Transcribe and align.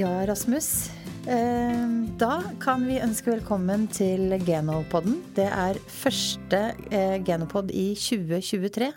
Ja, 0.00 0.26
Rasmus. 0.26 0.88
Eh, 1.28 1.80
da 2.16 2.36
kan 2.62 2.86
vi 2.88 2.94
ønske 3.04 3.34
velkommen 3.34 3.82
til 3.92 4.32
Genopodden. 4.46 5.18
Det 5.36 5.44
er 5.44 5.76
første 5.92 6.60
eh, 6.88 7.18
Genopod 7.26 7.68
i 7.68 7.90
2023. 7.98 8.88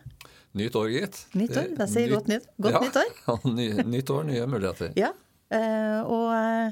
Nytt 0.61 0.77
år, 0.79 0.91
gitt. 0.93 1.19
Nytt 1.35 1.57
år, 1.59 1.67
da 1.75 1.89
sier 1.91 2.13
godt 2.13 2.31
nytt, 2.31 2.47
godt 2.55 2.77
ja, 2.77 2.83
nytt 2.85 3.01
år. 3.01 3.11
ny, 3.57 3.67
nytt 3.97 4.13
år, 4.15 4.23
nye 4.29 4.45
muligheter. 4.47 4.93
Ja, 4.95 5.09
eh, 5.51 5.99
og 6.07 6.71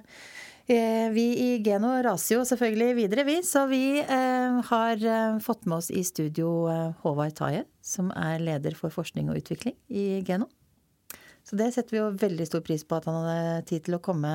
vi 1.18 1.28
i 1.50 1.50
Geno 1.66 1.98
raser 2.06 2.38
jo 2.38 2.48
selvfølgelig 2.48 2.96
videre, 3.02 3.28
vi. 3.28 3.42
Så 3.44 3.66
vi 3.68 4.00
har 4.00 5.04
fått 5.44 5.68
med 5.68 5.82
oss 5.82 5.92
i 5.92 6.06
studio 6.08 6.70
Håvard 7.04 7.36
Taje, 7.36 7.66
som 7.84 8.16
er 8.16 8.40
leder 8.40 8.80
for 8.80 8.96
forskning 8.96 9.34
og 9.34 9.44
utvikling 9.44 9.76
i 9.92 10.22
Geno. 10.24 10.48
Så 11.52 11.58
det 11.60 11.74
setter 11.76 11.92
vi 11.92 12.00
jo 12.00 12.12
veldig 12.16 12.46
stor 12.48 12.62
pris 12.64 12.86
på 12.88 12.96
at 12.96 13.10
han 13.10 13.26
hadde 13.26 13.64
tid 13.68 13.84
til 13.84 13.98
å 13.98 14.00
komme 14.00 14.30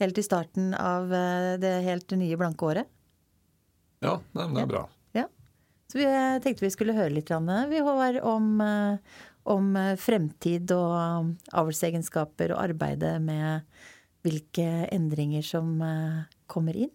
helt 0.00 0.14
til 0.16 0.24
starten 0.24 0.70
av 0.72 1.10
eh, 1.12 1.56
det 1.60 1.72
helt 1.84 2.12
nye 2.16 2.38
blanke 2.40 2.64
året. 2.64 2.88
Ja, 4.00 4.14
det 4.32 4.62
er 4.62 4.70
bra. 4.70 4.80
Ja. 5.12 5.26
Så 5.92 5.98
vi 6.00 6.06
eh, 6.08 6.38
tenkte 6.40 6.64
vi 6.64 6.70
skulle 6.72 6.94
høre 6.96 7.12
litt 7.12 7.28
vi 7.28 7.82
Håvard, 7.84 8.16
om, 8.24 8.46
eh, 8.64 9.18
om 9.44 9.76
fremtid 10.00 10.72
og 10.72 11.34
avlsegenskaper 11.52 12.54
og 12.54 12.62
arbeidet 12.62 13.18
med 13.20 13.68
hvilke 14.24 14.88
endringer 14.88 15.44
som 15.44 15.76
kommer 16.48 16.78
inn. 16.80 16.94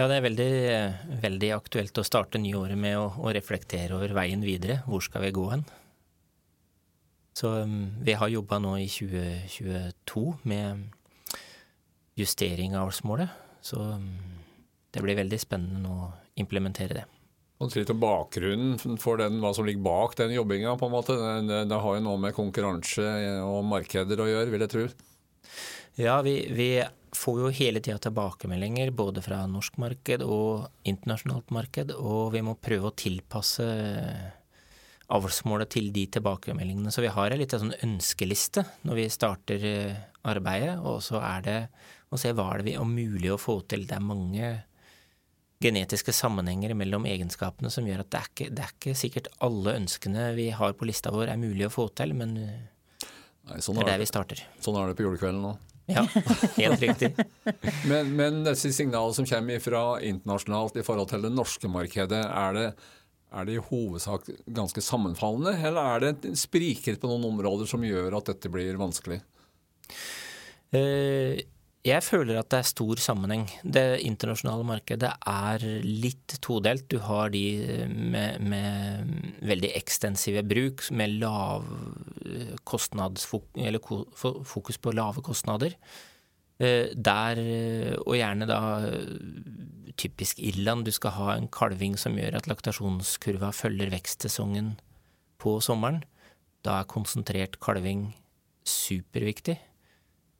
Ja, 0.00 0.06
det 0.08 0.16
er 0.16 0.24
veldig, 0.24 0.48
veldig 1.26 1.52
aktuelt 1.58 2.00
å 2.00 2.06
starte 2.08 2.40
nyåret 2.40 2.80
med 2.80 2.96
å, 2.96 3.10
å 3.20 3.36
reflektere 3.36 4.00
over 4.00 4.16
veien 4.16 4.40
videre. 4.40 4.80
Hvor 4.88 5.04
skal 5.04 5.26
vi 5.26 5.34
gå 5.36 5.44
hen? 5.52 5.68
Så 7.38 7.48
um, 7.62 7.94
vi 8.02 8.16
har 8.18 8.28
jobba 8.32 8.58
nå 8.58 8.72
i 8.82 8.88
2022 8.90 10.22
med 10.50 10.88
justering 12.18 12.74
av 12.76 12.88
årsmålet. 12.90 13.28
Så 13.62 13.78
um, 13.78 14.08
det 14.90 15.04
blir 15.04 15.18
veldig 15.20 15.38
spennende 15.38 15.92
å 15.92 16.08
implementere 16.40 16.96
det. 16.98 17.04
Og 17.58 17.74
litt 17.74 17.90
om 17.90 17.98
bakgrunnen 18.02 18.98
for 19.02 19.18
den, 19.18 19.38
hva 19.42 19.52
som 19.54 19.66
ligger 19.66 19.82
bak 19.86 20.16
den 20.18 20.34
jobbinga. 20.34 20.76
Det, 20.78 21.62
det, 21.70 21.78
har 21.78 21.98
jo 21.98 22.04
noe 22.04 22.20
med 22.22 22.34
konkurranse 22.34 23.06
og 23.42 23.64
markeder 23.66 24.22
å 24.22 24.28
gjøre, 24.30 24.52
vil 24.54 24.64
jeg 24.66 24.72
tro. 24.74 24.84
Ja, 25.98 26.20
vi, 26.22 26.36
vi 26.54 26.68
får 27.18 27.40
jo 27.42 27.52
hele 27.54 27.82
tida 27.82 27.98
tilbakemeldinger 28.02 28.92
både 28.94 29.22
fra 29.22 29.40
norsk 29.50 29.78
marked 29.82 30.22
og 30.26 30.68
internasjonalt 30.86 31.50
marked, 31.54 31.94
og 31.98 32.34
vi 32.34 32.44
må 32.46 32.54
prøve 32.62 32.90
å 32.90 32.98
tilpasse 32.98 33.66
avlsmålet 35.14 35.70
til 35.72 35.90
de 35.94 36.04
tilbakemeldingene. 36.18 36.92
Så 36.92 37.02
vi 37.04 37.12
har 37.12 37.32
en 37.32 37.40
liten 37.40 37.62
sånn 37.62 37.76
ønskeliste 37.84 38.64
når 38.88 38.98
vi 39.00 39.06
starter 39.12 39.68
eh, 39.68 40.00
arbeidet, 40.28 40.76
og 40.84 41.00
så 41.04 41.22
er 41.24 41.44
det 41.46 41.58
å 42.12 42.20
se 42.20 42.32
hva 42.36 42.50
er 42.52 42.60
det 42.60 42.70
vi 42.70 42.78
er 42.80 42.88
mulig 42.88 43.32
å 43.32 43.40
få 43.40 43.60
til. 43.68 43.86
Det 43.88 43.96
er 43.96 44.04
mange 44.04 44.50
genetiske 45.62 46.14
sammenhenger 46.14 46.74
mellom 46.78 47.06
egenskapene 47.08 47.70
som 47.72 47.86
gjør 47.88 48.04
at 48.04 48.10
det 48.12 48.18
er 48.18 48.28
ikke, 48.32 48.50
det 48.54 48.64
er 48.64 48.74
ikke 48.76 48.98
sikkert 48.98 49.30
alle 49.44 49.74
ønskene 49.80 50.28
vi 50.36 50.50
har 50.54 50.76
på 50.78 50.86
lista 50.86 51.10
vår 51.14 51.32
er 51.32 51.40
mulig 51.40 51.66
å 51.66 51.72
få 51.74 51.88
til, 51.98 52.14
men 52.18 52.36
Nei, 53.48 53.62
sånn 53.64 53.80
det 53.80 53.86
er 53.86 53.94
der 53.94 54.02
vi 54.04 54.06
starter. 54.10 54.44
Sånn 54.62 54.76
er 54.78 54.90
det 54.90 54.98
på 54.98 55.06
julekvelden 55.06 55.40
nå. 55.42 55.56
Ja, 55.88 56.02
helt 56.58 56.82
riktig. 56.82 57.14
men, 57.90 58.10
men 58.12 58.42
disse 58.44 58.70
signalene 58.76 59.16
som 59.16 59.26
kommer 59.28 59.62
fra 59.64 59.82
internasjonalt 60.04 60.76
i 60.76 60.84
forhold 60.84 61.08
til 61.14 61.24
det 61.24 61.32
norske 61.32 61.70
markedet, 61.72 62.20
er 62.28 62.58
det 62.58 62.66
er 63.28 63.48
det 63.48 63.58
i 63.58 63.66
hovedsak 63.68 64.30
ganske 64.56 64.82
sammenfallende, 64.84 65.54
eller 65.68 65.92
er 65.96 66.06
det 66.06 66.32
spriker 66.40 66.96
på 67.00 67.10
noen 67.10 67.28
områder 67.32 67.68
som 67.68 67.84
gjør 67.84 68.18
at 68.18 68.32
dette 68.32 68.50
blir 68.52 68.80
vanskelig? 68.80 69.20
Eh, 70.76 71.40
jeg 71.86 72.04
føler 72.04 72.40
at 72.40 72.48
det 72.52 72.58
er 72.58 72.68
stor 72.68 73.00
sammenheng. 73.00 73.46
Det 73.62 74.00
internasjonale 74.04 74.66
markedet 74.66 75.12
er 75.30 75.64
litt 75.84 76.38
todelt. 76.44 76.88
Du 76.90 76.98
har 77.04 77.30
de 77.32 77.44
med, 77.88 78.42
med 78.42 79.14
veldig 79.46 79.70
ekstensive 79.78 80.42
bruk, 80.48 80.88
med 80.90 81.20
lav 81.22 81.68
kostnadsfokus, 82.68 83.62
eller 83.62 83.80
fokus 84.48 84.80
på 84.82 84.96
lave 84.96 85.24
kostnader. 85.24 85.78
Eh, 86.58 86.90
der, 86.94 87.38
og 88.02 88.16
gjerne 88.18 88.48
da 88.50 88.60
typisk 89.98 90.38
Irland. 90.42 90.86
Du 90.86 90.94
skal 90.94 91.14
ha 91.16 91.34
en 91.34 91.48
kalving 91.52 91.96
som 92.00 92.18
gjør 92.18 92.38
at 92.38 92.48
laktasjonskurva 92.50 93.52
følger 93.54 93.92
vekstsesongen 93.94 94.76
på 95.42 95.58
sommeren. 95.64 96.02
Da 96.66 96.80
er 96.80 96.90
konsentrert 96.90 97.58
kalving 97.62 98.12
superviktig. 98.68 99.58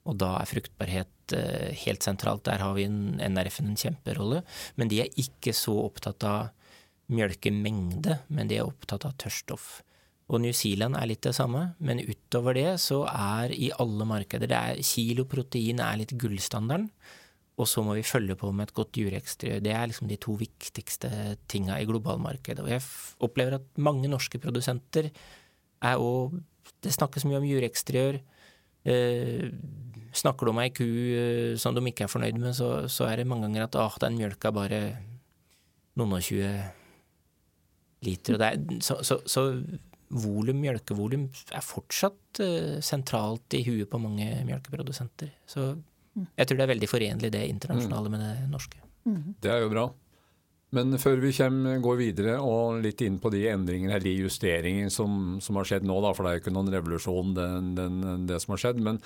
Og 0.09 0.17
da 0.21 0.35
er 0.39 0.49
fruktbarhet 0.49 1.35
eh, 1.35 1.75
helt 1.83 2.05
sentralt. 2.05 2.45
Der 2.47 2.63
har 2.63 2.75
vi 2.77 2.87
NRF-en 2.87 3.73
en 3.73 3.79
kjemperolle. 3.79 4.43
Men 4.79 4.91
de 4.91 5.03
er 5.03 5.19
ikke 5.21 5.53
så 5.55 5.75
opptatt 5.85 6.25
av 6.27 6.49
mjølkemengde, 7.09 8.19
men 8.29 8.49
de 8.49 8.59
er 8.59 8.67
opptatt 8.69 9.07
av 9.07 9.15
tørrstoff. 9.21 9.79
Og 10.29 10.41
New 10.43 10.53
Zealand 10.53 10.97
er 10.97 11.09
litt 11.09 11.25
det 11.25 11.33
samme, 11.33 11.71
men 11.81 12.03
utover 12.05 12.53
det 12.53 12.75
så 12.83 13.01
er 13.09 13.53
i 13.55 13.71
alle 13.81 14.05
markeder 14.05 14.49
det 14.49 14.59
er 14.59 14.83
Kilo 14.85 15.25
protein 15.29 15.81
er 15.81 15.97
litt 16.03 16.13
gullstandarden. 16.21 16.91
Og 17.59 17.67
så 17.67 17.81
må 17.83 17.97
vi 17.97 18.05
følge 18.07 18.37
på 18.39 18.53
med 18.55 18.69
et 18.69 18.75
godt 18.77 18.95
jureksteriør. 19.01 19.59
Det 19.65 19.73
er 19.75 19.89
liksom 19.89 20.07
de 20.07 20.17
to 20.21 20.37
viktigste 20.39 21.09
tinga 21.51 21.75
i 21.81 21.87
globalmarkedet. 21.89 22.63
Og 22.63 22.71
jeg 22.71 22.85
opplever 23.25 23.57
at 23.57 23.65
mange 23.75 24.07
norske 24.07 24.39
produsenter 24.39 25.09
er 25.81 25.99
òg 25.99 26.39
Det 26.79 26.93
snakkes 26.93 27.25
mye 27.25 27.39
om 27.39 27.43
jureksteriør. 27.43 28.19
Eh, 28.87 29.49
snakker 30.15 30.47
du 30.47 30.51
om 30.53 30.59
ei 30.61 30.69
ku 30.71 30.85
eh, 30.85 31.57
som 31.59 31.75
de 31.75 31.81
ikke 31.89 32.05
er 32.05 32.11
fornøyd 32.11 32.37
med, 32.39 32.53
så, 32.55 32.87
så 32.87 33.09
er 33.09 33.19
det 33.19 33.27
mange 33.27 33.47
ganger 33.47 33.65
at 33.65 33.75
ah, 33.75 33.97
den 33.99 34.15
mjølka 34.15 34.51
bare 34.55 34.79
noen 35.99 36.15
og 36.15 36.23
tjue 36.23 36.51
liter. 38.05 38.37
Og 38.37 38.39
det 38.39 38.47
er, 38.47 38.79
så, 38.85 38.99
så, 39.03 39.19
så 39.27 39.43
volum, 40.09 40.59
mjølkevolum, 40.63 41.27
er 41.53 41.65
fortsatt 41.65 42.41
eh, 42.43 42.77
sentralt 42.85 43.57
i 43.57 43.63
huet 43.67 43.89
på 43.91 44.01
mange 44.01 44.27
mjølkeprodusenter. 44.47 45.31
Så 45.49 45.71
jeg 46.17 46.47
tror 46.47 46.59
det 46.59 46.65
er 46.65 46.73
veldig 46.73 46.89
forenlig 46.89 47.31
det 47.33 47.47
internasjonale 47.51 48.11
med 48.11 48.23
det 48.25 48.35
norske. 48.51 48.81
Det 49.41 49.51
er 49.51 49.63
jo 49.63 49.71
bra. 49.71 49.87
Men 50.75 50.93
før 51.01 51.17
vi 51.23 51.31
kommer, 51.33 51.79
går 51.81 51.97
videre 51.97 52.35
og 52.45 52.83
litt 52.83 53.01
inn 53.01 53.17
på 53.21 53.31
de 53.33 53.47
endringene 53.49 53.95
eller 53.95 54.05
de 54.05 54.19
justeringene 54.19 54.91
som, 54.93 55.39
som, 55.41 55.57
har 55.57 55.65
skjedd 55.65 55.87
nå, 55.87 55.97
da, 56.05 56.13
for 56.13 56.25
det 56.25 56.31
er 56.31 56.37
jo 56.37 56.43
ikke 56.43 56.53
noen 56.53 56.69
revolusjon 56.75 57.33
den, 57.37 57.71
den, 57.77 58.27
det 58.29 58.37
som 58.43 58.53
har 58.53 58.61
skjedd. 58.65 58.81
Men, 58.85 58.99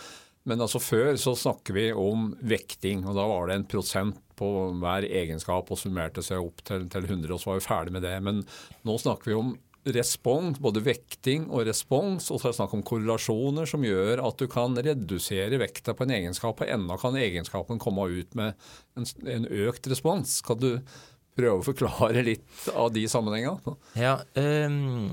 men 0.49 0.63
altså 0.65 0.81
før 0.83 1.13
så 1.19 1.35
snakker 1.39 1.77
vi 1.77 1.85
om 1.95 2.33
vekting, 2.43 3.05
og 3.07 3.15
da 3.15 3.27
var 3.31 3.47
det 3.47 3.59
en 3.59 3.69
prosent 3.75 4.19
på 4.39 4.49
hver 4.81 5.07
egenskap 5.07 5.71
og 5.71 5.79
summerte 5.79 6.23
seg 6.25 6.43
opp 6.43 6.59
til, 6.67 6.89
til 6.91 7.07
100, 7.07 7.31
og 7.31 7.39
så 7.39 7.53
var 7.53 7.61
vi 7.61 7.67
ferdig 7.69 7.95
med 7.95 8.03
det. 8.03 8.17
Men 8.27 8.43
nå 8.83 8.97
snakker 8.99 9.31
vi 9.31 9.39
om 9.39 9.53
respons, 9.83 10.59
både 10.63 10.83
vekting 10.85 11.49
og 11.51 11.65
respons, 11.67 12.29
og 12.31 12.39
så 12.39 12.47
er 12.47 12.53
det 12.53 12.59
snakk 12.59 12.75
om 12.77 12.83
korrelasjoner 12.87 13.67
som 13.69 13.83
gjør 13.83 14.21
at 14.23 14.39
du 14.39 14.47
kan 14.51 14.77
redusere 14.77 15.59
vekta 15.59 15.95
på 15.97 16.07
en 16.07 16.15
egenskap, 16.15 16.61
og 16.63 16.71
enda 16.75 16.97
kan 17.01 17.17
egenskapen 17.19 17.81
komme 17.83 18.07
ut 18.11 18.37
med 18.39 18.55
en, 18.99 19.09
en 19.27 19.49
økt 19.67 19.89
respons. 19.91 20.39
Kan 20.45 20.61
du 20.63 20.69
prøve 21.35 21.59
å 21.59 21.65
forklare 21.65 22.23
litt 22.25 22.67
av 22.71 22.93
de 22.95 23.03
sammenhengene? 23.11 23.75
Ja, 23.99 24.19
øh, 24.39 25.11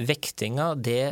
vektinga, 0.00 0.72
det 0.80 1.02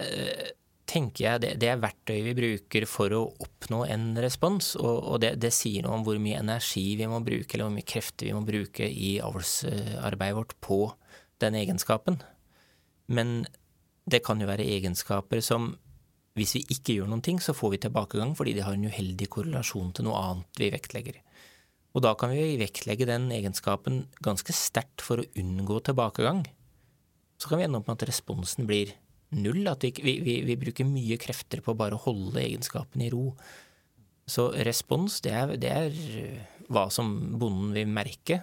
tenker 0.88 1.24
jeg 1.24 1.42
det, 1.42 1.50
det, 1.60 1.68
er 1.72 1.82
verktøy 1.82 2.22
vi 2.24 2.34
bruker 2.36 2.86
for 2.88 3.12
å 3.14 3.20
oppnå 3.44 3.82
en 3.90 4.10
respons. 4.22 4.72
Og, 4.80 4.96
og 5.12 5.20
det, 5.24 5.34
det, 5.42 5.52
sier 5.54 5.84
noe 5.84 5.98
om 5.98 6.06
hvor 6.06 6.20
mye 6.22 6.40
energi 6.40 6.86
vi 6.98 7.08
må 7.10 7.20
bruke, 7.24 7.52
eller 7.52 7.68
hvor 7.68 7.76
mye 7.76 7.88
krefter 7.88 8.30
vi 8.30 8.36
må 8.36 8.44
bruke 8.48 8.88
i 8.88 9.18
avlsarbeidet 9.24 10.38
vårt 10.38 10.56
på 10.64 10.80
den 11.42 11.58
egenskapen. 11.58 12.18
Men 13.12 13.42
det 14.08 14.22
kan 14.24 14.40
jo 14.40 14.48
være 14.48 14.66
egenskaper 14.76 15.42
som 15.44 15.72
hvis 16.38 16.54
vi 16.54 16.62
ikke 16.70 16.94
gjør 16.98 17.08
noen 17.10 17.24
ting, 17.24 17.40
så 17.42 17.54
får 17.56 17.72
vi 17.74 17.80
tilbakegang 17.82 18.34
fordi 18.38 18.54
de 18.56 18.62
har 18.62 18.76
en 18.76 18.86
uheldig 18.86 19.26
korrelasjon 19.32 19.90
til 19.96 20.06
noe 20.06 20.20
annet 20.22 20.60
vi 20.60 20.70
vektlegger. 20.70 21.18
Og 21.96 22.04
da 22.04 22.12
kan 22.18 22.30
vi 22.30 22.58
vektlegge 22.60 23.08
den 23.08 23.26
egenskapen 23.34 24.04
ganske 24.22 24.54
sterkt 24.54 25.02
for 25.02 25.22
å 25.22 25.28
unngå 25.40 25.80
tilbakegang. 25.88 26.44
Så 27.40 27.50
kan 27.50 27.58
vi 27.58 27.66
ende 27.66 27.80
opp 27.80 27.88
med 27.88 27.98
at 27.98 28.06
responsen 28.10 28.68
blir 28.68 28.92
null, 29.34 29.64
at 29.70 29.82
vi, 29.84 29.92
vi, 30.22 30.36
vi 30.46 30.58
bruker 30.60 30.86
mye 30.88 31.18
krefter 31.20 31.62
på 31.64 31.74
bare 31.78 31.96
å 31.96 32.04
holde 32.04 32.42
egenskapen 32.42 33.02
i 33.04 33.10
ro. 33.12 33.32
Så 34.28 34.50
respons, 34.68 35.18
det 35.24 35.34
er, 35.34 35.56
det 35.60 35.72
er 35.72 35.98
hva 36.68 36.86
som 36.92 37.10
bonden 37.40 37.72
vil 37.74 37.90
merke 37.90 38.42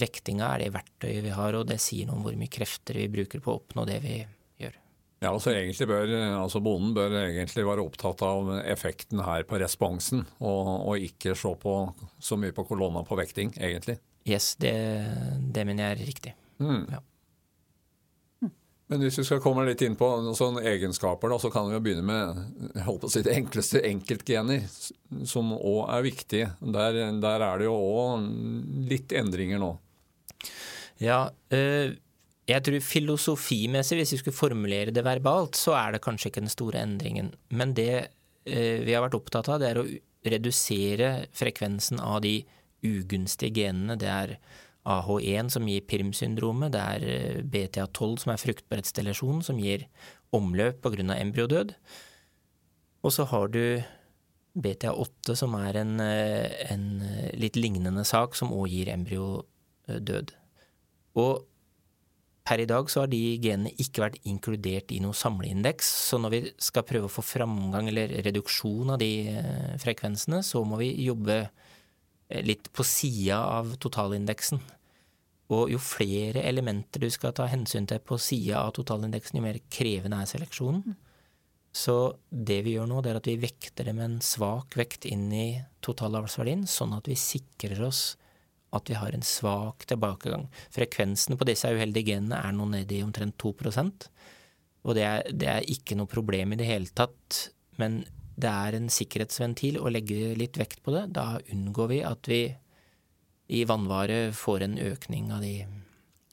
vektinga 0.00 0.48
er 0.54 0.64
det 0.64 0.74
verktøyet 0.76 1.24
vi 1.24 1.34
har, 1.34 1.56
og 1.58 1.66
det 1.68 1.80
sier 1.82 2.08
noe 2.08 2.18
om 2.18 2.26
hvor 2.26 2.38
mye 2.38 2.52
krefter 2.52 2.98
vi 3.00 3.10
bruker 3.12 3.42
på 3.42 3.52
å 3.52 3.60
oppnå 3.60 3.84
det 3.88 3.98
vi 4.04 4.16
gjør. 4.62 4.78
Ja, 5.22 5.30
altså 5.30 5.52
egentlig 5.54 5.86
bør, 5.90 6.14
altså 6.40 6.62
Bonden 6.64 6.94
bør 6.96 7.18
egentlig 7.20 7.66
være 7.68 7.84
opptatt 7.84 8.24
av 8.26 8.50
effekten 8.62 9.22
her 9.26 9.46
på 9.48 9.60
responsen, 9.62 10.24
og, 10.40 10.72
og 10.88 11.06
ikke 11.10 11.36
se 11.38 11.54
på, 11.62 11.76
så 12.18 12.40
mye 12.40 12.56
på 12.56 12.66
kolonna 12.68 13.04
på 13.06 13.18
vekting, 13.20 13.54
egentlig. 13.60 14.00
Yes, 14.28 14.54
det, 14.62 14.74
det 15.54 15.66
mener 15.66 15.88
jeg 15.88 15.96
er 15.96 16.06
riktig. 16.12 16.36
Mm. 16.62 16.84
Ja. 16.90 17.02
Men 18.90 19.00
hvis 19.00 19.18
vi 19.20 19.24
skal 19.24 19.40
komme 19.40 19.64
litt 19.64 19.80
inn 19.86 19.94
på 19.96 20.08
sånne 20.36 20.64
egenskaper, 20.68 21.30
da, 21.32 21.38
så 21.40 21.48
kan 21.52 21.68
vi 21.68 21.76
jo 21.76 21.82
begynne 21.84 22.04
med 22.04 22.74
jeg 22.74 22.84
på 22.84 23.08
å 23.08 23.12
si, 23.12 23.22
det 23.24 23.36
enkleste 23.38 23.80
enkeltgener, 23.88 24.66
som 25.28 25.54
òg 25.56 25.86
er 25.94 26.04
viktige. 26.04 26.50
Der, 26.60 26.98
der, 27.22 27.46
er 27.46 27.62
det 27.62 27.68
jo 27.70 27.76
òg 27.78 28.26
litt 28.90 29.14
endringer 29.16 29.62
nå. 29.62 29.72
Ja, 31.02 31.24
øh, 31.54 31.94
jeg 32.50 32.64
tror 32.66 32.84
filosofimessig, 32.84 34.00
hvis 34.00 34.16
vi 34.16 34.20
skulle 34.20 34.36
formulere 34.36 34.94
det 34.94 35.06
verbalt, 35.06 35.56
så 35.58 35.76
er 35.78 35.94
det 35.94 36.02
kanskje 36.04 36.32
ikke 36.32 36.42
den 36.44 36.52
store 36.52 36.82
endringen. 36.82 37.32
Men 37.54 37.76
det 37.78 37.92
øh, 38.02 38.82
vi 38.84 38.92
har 38.92 39.06
vært 39.06 39.16
opptatt 39.18 39.48
av, 39.48 39.62
det 39.62 39.70
er 39.70 39.80
å 39.80 39.86
redusere 40.26 41.12
frekvensen 41.34 42.02
av 42.02 42.20
de 42.26 42.40
ugunstige 42.86 43.62
genene. 43.62 43.96
Det 43.98 44.10
er 44.10 44.36
AH1 44.82 45.52
som 45.54 45.68
gir 45.70 45.84
PIRM-syndromet, 45.86 46.72
det 46.74 46.82
er 46.82 47.04
eh, 47.06 47.42
BTA12 47.46 48.16
som 48.24 48.32
er 48.32 48.42
fruktbarhetsdelasjon, 48.42 49.42
som 49.46 49.60
gir 49.62 49.86
omløp 50.34 50.82
pga. 50.82 51.14
embryodød. 51.14 51.74
Og 53.02 53.12
så 53.14 53.26
har 53.30 53.48
du 53.48 53.82
BTA8 54.58 55.36
som 55.38 55.54
er 55.54 55.78
en, 55.78 56.00
eh, 56.00 56.72
en 56.72 57.00
eh, 57.00 57.30
litt 57.38 57.56
lignende 57.56 58.04
sak 58.04 58.34
som 58.34 58.50
òg 58.50 58.68
gir 58.74 58.90
embryodød. 58.90 60.34
Og 61.14 61.46
per 62.42 62.58
i 62.58 62.66
dag 62.66 62.90
så 62.90 63.04
har 63.04 63.06
de 63.06 63.38
genene 63.38 63.70
ikke 63.78 64.02
vært 64.02 64.18
inkludert 64.26 64.90
i 64.90 64.98
noe 64.98 65.14
samleindeks, 65.14 65.86
så 66.10 66.18
når 66.18 66.30
vi 66.34 66.40
skal 66.58 66.82
prøve 66.82 67.06
å 67.06 67.12
få 67.12 67.22
framgang 67.22 67.86
eller 67.86 68.18
reduksjon 68.26 68.90
av 68.90 68.98
de 68.98 69.30
frekvensene, 69.78 70.42
så 70.42 70.64
må 70.66 70.80
vi 70.82 70.90
jobbe 71.06 71.44
litt 72.46 72.70
på 72.72 72.84
sida 72.86 73.40
av 73.58 73.74
totalindeksen. 73.82 74.60
Og 75.52 75.72
jo 75.74 75.80
flere 75.82 76.44
elementer 76.48 77.02
du 77.02 77.10
skal 77.12 77.34
ta 77.36 77.48
hensyn 77.50 77.86
til 77.88 78.00
på 78.00 78.16
sida 78.20 78.62
av 78.62 78.72
totalindeksen, 78.78 79.38
jo 79.38 79.44
mer 79.44 79.60
krevende 79.72 80.22
er 80.22 80.30
seleksjonen. 80.30 80.96
Så 81.72 81.96
det 82.28 82.60
vi 82.66 82.76
gjør 82.76 82.88
nå, 82.88 83.00
det 83.00 83.12
er 83.12 83.20
at 83.20 83.28
vi 83.28 83.38
vekter 83.40 83.88
det 83.88 83.94
med 83.96 84.08
en 84.08 84.18
svak 84.24 84.76
vekt 84.76 85.06
inn 85.08 85.30
i 85.32 85.46
totalavlsverdien, 85.84 86.66
sånn 86.68 86.92
at 86.96 87.08
vi 87.08 87.16
sikrer 87.16 87.80
oss 87.88 88.02
at 88.72 88.88
vi 88.88 88.96
har 88.96 89.12
en 89.12 89.24
svak 89.24 89.84
tilbakegang. 89.88 90.46
Frekvensen 90.72 91.36
på 91.36 91.48
disse 91.48 91.68
uheldige 91.68 92.14
genene 92.14 92.40
er 92.40 92.54
nå 92.56 92.68
nede 92.72 92.96
i 92.96 93.04
omtrent 93.04 93.36
2% 93.40 94.08
og 94.82 94.98
det 94.98 95.04
er, 95.06 95.28
det 95.30 95.50
er 95.50 95.70
ikke 95.70 95.96
noe 95.98 96.10
problem 96.10 96.54
i 96.54 96.58
det 96.58 96.66
hele 96.66 96.90
tatt. 96.94 97.46
Men 97.80 98.02
det 98.36 98.48
er 98.48 98.78
en 98.78 98.88
sikkerhetsventil 98.92 99.78
å 99.80 99.90
legge 99.92 100.32
litt 100.38 100.58
vekt 100.60 100.82
på 100.84 100.94
det. 100.94 101.06
Da 101.16 101.36
unngår 101.52 101.90
vi 101.92 102.02
at 102.06 102.28
vi 102.30 102.42
i 103.52 103.64
vannvare 103.68 104.30
får 104.36 104.66
en 104.66 104.78
økning 104.80 105.32
av 105.34 105.42
de 105.44 105.56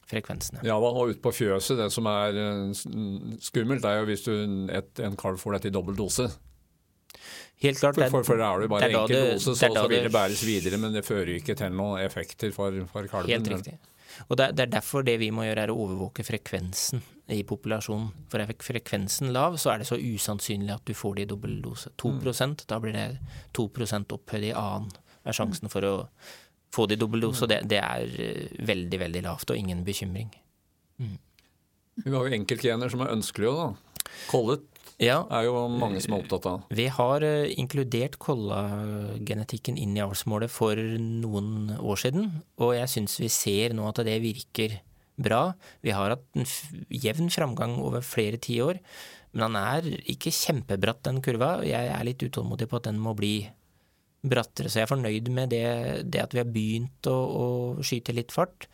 frekvensene. 0.10 0.64
Ja, 0.66 0.78
og 0.80 1.12
ute 1.12 1.22
på 1.22 1.34
fjøset, 1.36 1.78
det 1.80 1.90
som 1.94 2.08
er 2.10 2.38
eh, 2.40 3.36
skummelt, 3.44 3.86
er 3.86 4.02
jo 4.02 4.08
hvis 4.10 4.26
du, 4.26 4.34
et, 4.74 4.94
en 5.06 5.18
kalv 5.20 5.42
får 5.42 5.58
dette 5.58 5.70
i 5.70 5.76
dobbel 5.76 5.98
dose. 6.00 6.30
Helt 7.60 7.82
klart. 7.82 8.00
For, 8.00 8.16
for, 8.16 8.28
for 8.32 8.42
er 8.42 8.64
det 8.64 8.72
bare 8.72 8.90
enkel 8.90 9.14
dose, 9.14 9.44
så, 9.44 9.56
så 9.60 9.86
vil 9.92 10.08
det 10.08 10.14
bæres 10.16 10.42
videre, 10.48 10.80
men 10.82 10.96
det 10.96 11.04
fører 11.06 11.36
ikke 11.36 11.58
til 11.60 11.76
noen 11.76 12.00
effekter 12.06 12.56
for, 12.56 12.80
for 12.90 13.12
kalven. 13.12 13.36
Helt 13.36 13.52
riktig. 13.58 13.78
Og 14.28 14.40
det, 14.40 14.54
er 14.56 14.72
derfor 14.72 15.04
det 15.06 15.20
vi 15.22 15.30
må 15.36 15.46
gjøre, 15.46 15.68
er 15.68 15.74
å 15.74 15.80
overvåke 15.84 16.26
frekvensen 16.26 17.04
i 17.34 17.44
populasjonen. 17.48 18.10
For 18.32 18.42
er 18.42 18.52
frekvensen 18.64 19.34
lav, 19.36 19.58
så 19.62 19.74
er 19.74 19.82
det 19.82 19.90
så 19.90 20.00
usannsynlig 20.00 20.74
at 20.76 20.86
du 20.88 20.96
får 20.98 21.18
det 21.18 21.28
i 21.28 21.32
dobbel 21.34 21.58
dose. 21.64 21.92
2 22.02 22.12
mm. 22.18 22.56
da 22.68 22.80
blir 22.82 22.96
det 22.96 23.08
2% 23.58 24.16
opphøyd 24.18 24.50
i 24.50 24.54
annen. 24.56 24.92
er 25.24 25.36
sjansen 25.36 25.70
for 25.70 25.86
å 25.86 25.96
få 26.74 26.86
det 26.88 26.98
i 26.98 27.02
dobbel 27.02 27.28
dose. 27.28 27.46
Og 27.46 27.52
det, 27.52 27.62
det, 27.70 27.82
er 27.82 28.20
eh, 28.24 28.66
veldig, 28.66 29.00
veldig 29.06 29.24
lavt, 29.26 29.52
og 29.52 29.58
ingen 29.58 29.84
bekymring. 29.86 30.32
Mm. 30.98 31.18
Vi 32.06 32.16
har 32.16 32.28
jo 32.28 32.40
enkeltgener 32.40 32.92
som 32.92 33.04
er 33.04 33.14
ønskelige, 33.14 33.54
da. 33.60 34.06
Kollet 34.30 34.66
ja, 35.00 35.22
er 35.32 35.46
jo 35.48 35.62
mange 35.72 36.02
som 36.04 36.16
er 36.16 36.24
opptatt 36.26 36.48
av. 36.50 36.64
Vi 36.76 36.90
har 36.92 37.24
uh, 37.24 37.48
inkludert 37.62 38.18
kollagenetikken 38.20 39.78
inn 39.80 39.96
i 39.96 40.04
avlsmålet 40.04 40.52
for 40.52 40.76
noen 40.76 41.72
år 41.80 42.02
siden, 42.02 42.32
og 42.60 42.74
jeg 42.76 42.92
syns 42.92 43.16
vi 43.22 43.30
ser 43.32 43.76
nå 43.78 43.88
at 43.88 44.02
det 44.08 44.18
virker 44.24 44.80
bra. 45.20 45.44
Vi 45.86 45.94
har 45.96 46.16
hatt 46.16 46.26
en 46.40 46.48
jevn 46.90 47.32
framgang 47.34 47.78
over 47.84 48.06
flere 48.06 48.40
tiår, 48.42 48.82
men 49.36 49.46
han 49.46 49.58
er 49.60 49.90
ikke 50.10 50.34
kjempebratt, 50.34 51.04
den 51.06 51.22
kurva. 51.26 51.60
Jeg 51.68 51.92
er 51.94 52.06
litt 52.08 52.24
utålmodig 52.26 52.70
på 52.70 52.80
at 52.80 52.90
den 52.90 53.02
må 53.02 53.14
bli 53.18 53.44
brattere, 54.26 54.68
så 54.72 54.82
jeg 54.82 54.88
er 54.88 54.94
fornøyd 54.94 55.30
med 55.32 55.52
det, 55.54 55.66
det 56.12 56.24
at 56.24 56.34
vi 56.36 56.42
har 56.42 56.50
begynt 56.52 57.08
å, 57.08 57.16
å 57.16 57.46
skyte 57.86 58.16
litt 58.16 58.34
fart. 58.36 58.68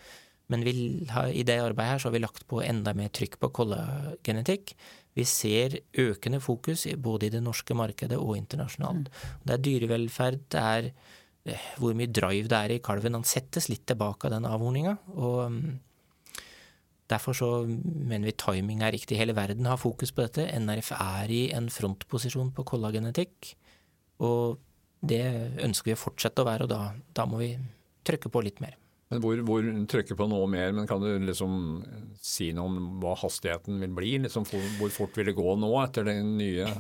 Men 0.52 0.62
har, 1.10 1.32
i 1.34 1.44
det 1.46 1.58
arbeidet 1.62 1.96
her 1.96 2.02
så 2.02 2.10
har 2.10 2.16
vi 2.16 2.22
lagt 2.22 2.46
på 2.50 2.62
enda 2.62 2.94
mer 2.98 3.10
trykk 3.14 3.40
på 3.42 3.50
kollagenetikk. 3.62 4.76
Vi 5.18 5.26
ser 5.28 5.80
økende 6.02 6.42
fokus 6.44 6.86
både 7.02 7.28
i 7.28 7.34
det 7.34 7.42
norske 7.44 7.78
markedet 7.78 8.20
og 8.20 8.36
internasjonalt. 8.38 9.10
Mm. 9.10 9.40
Det 9.44 9.56
er 9.56 9.64
dyrevelferd, 9.68 10.42
det 10.54 10.64
er 10.76 10.90
eh, 10.92 11.68
hvor 11.82 11.96
mye 11.98 12.12
drive 12.12 12.52
det 12.52 12.60
er 12.60 12.76
i 12.76 12.82
kalven. 12.84 13.18
Han 13.18 13.28
settes 13.28 13.70
litt 13.72 13.86
tilbake 13.90 14.28
av 14.28 14.36
den 14.36 14.50
avhorninga. 14.50 14.98
og 15.16 15.40
um, 15.48 15.62
Derfor 17.12 17.38
så 17.38 17.50
mener 17.68 18.26
vi 18.26 18.38
timing 18.42 18.82
er 18.82 18.96
riktig. 18.96 19.20
Hele 19.20 19.36
verden 19.38 19.68
har 19.70 19.78
fokus 19.78 20.14
på 20.16 20.26
dette. 20.26 20.48
NRF 20.58 20.92
er 20.98 21.34
i 21.34 21.44
en 21.54 21.70
frontposisjon 21.70 22.50
på 22.56 22.66
kollagenetikk. 22.66 23.52
Og 24.26 24.58
det 25.06 25.22
ønsker 25.62 25.92
vi 25.92 25.98
å 25.98 26.02
fortsette 26.02 26.42
å 26.42 26.48
være, 26.48 26.66
og 26.66 26.72
da, 26.72 26.82
da 27.14 27.28
må 27.30 27.44
vi 27.44 27.52
trykke 28.08 28.32
på 28.34 28.42
litt 28.46 28.62
mer. 28.64 28.78
Men 29.14 29.22
hvor, 29.22 29.38
hvor 29.46 29.66
trykke 29.92 30.18
på 30.18 30.26
noe 30.32 30.48
mer, 30.50 30.72
men 30.74 30.88
kan 30.90 31.04
du 31.04 31.12
liksom 31.22 31.84
si 32.18 32.50
noe 32.58 32.72
om 32.72 33.02
hva 33.04 33.14
hastigheten 33.22 33.78
vil 33.84 33.94
bli? 33.94 34.16
Liksom 34.24 34.48
hvor 34.50 34.94
fort 34.94 35.18
vil 35.20 35.30
det 35.30 35.36
gå 35.38 35.58
nå 35.62 35.70
etter 35.84 36.08
den 36.10 36.34
nye 36.40 36.72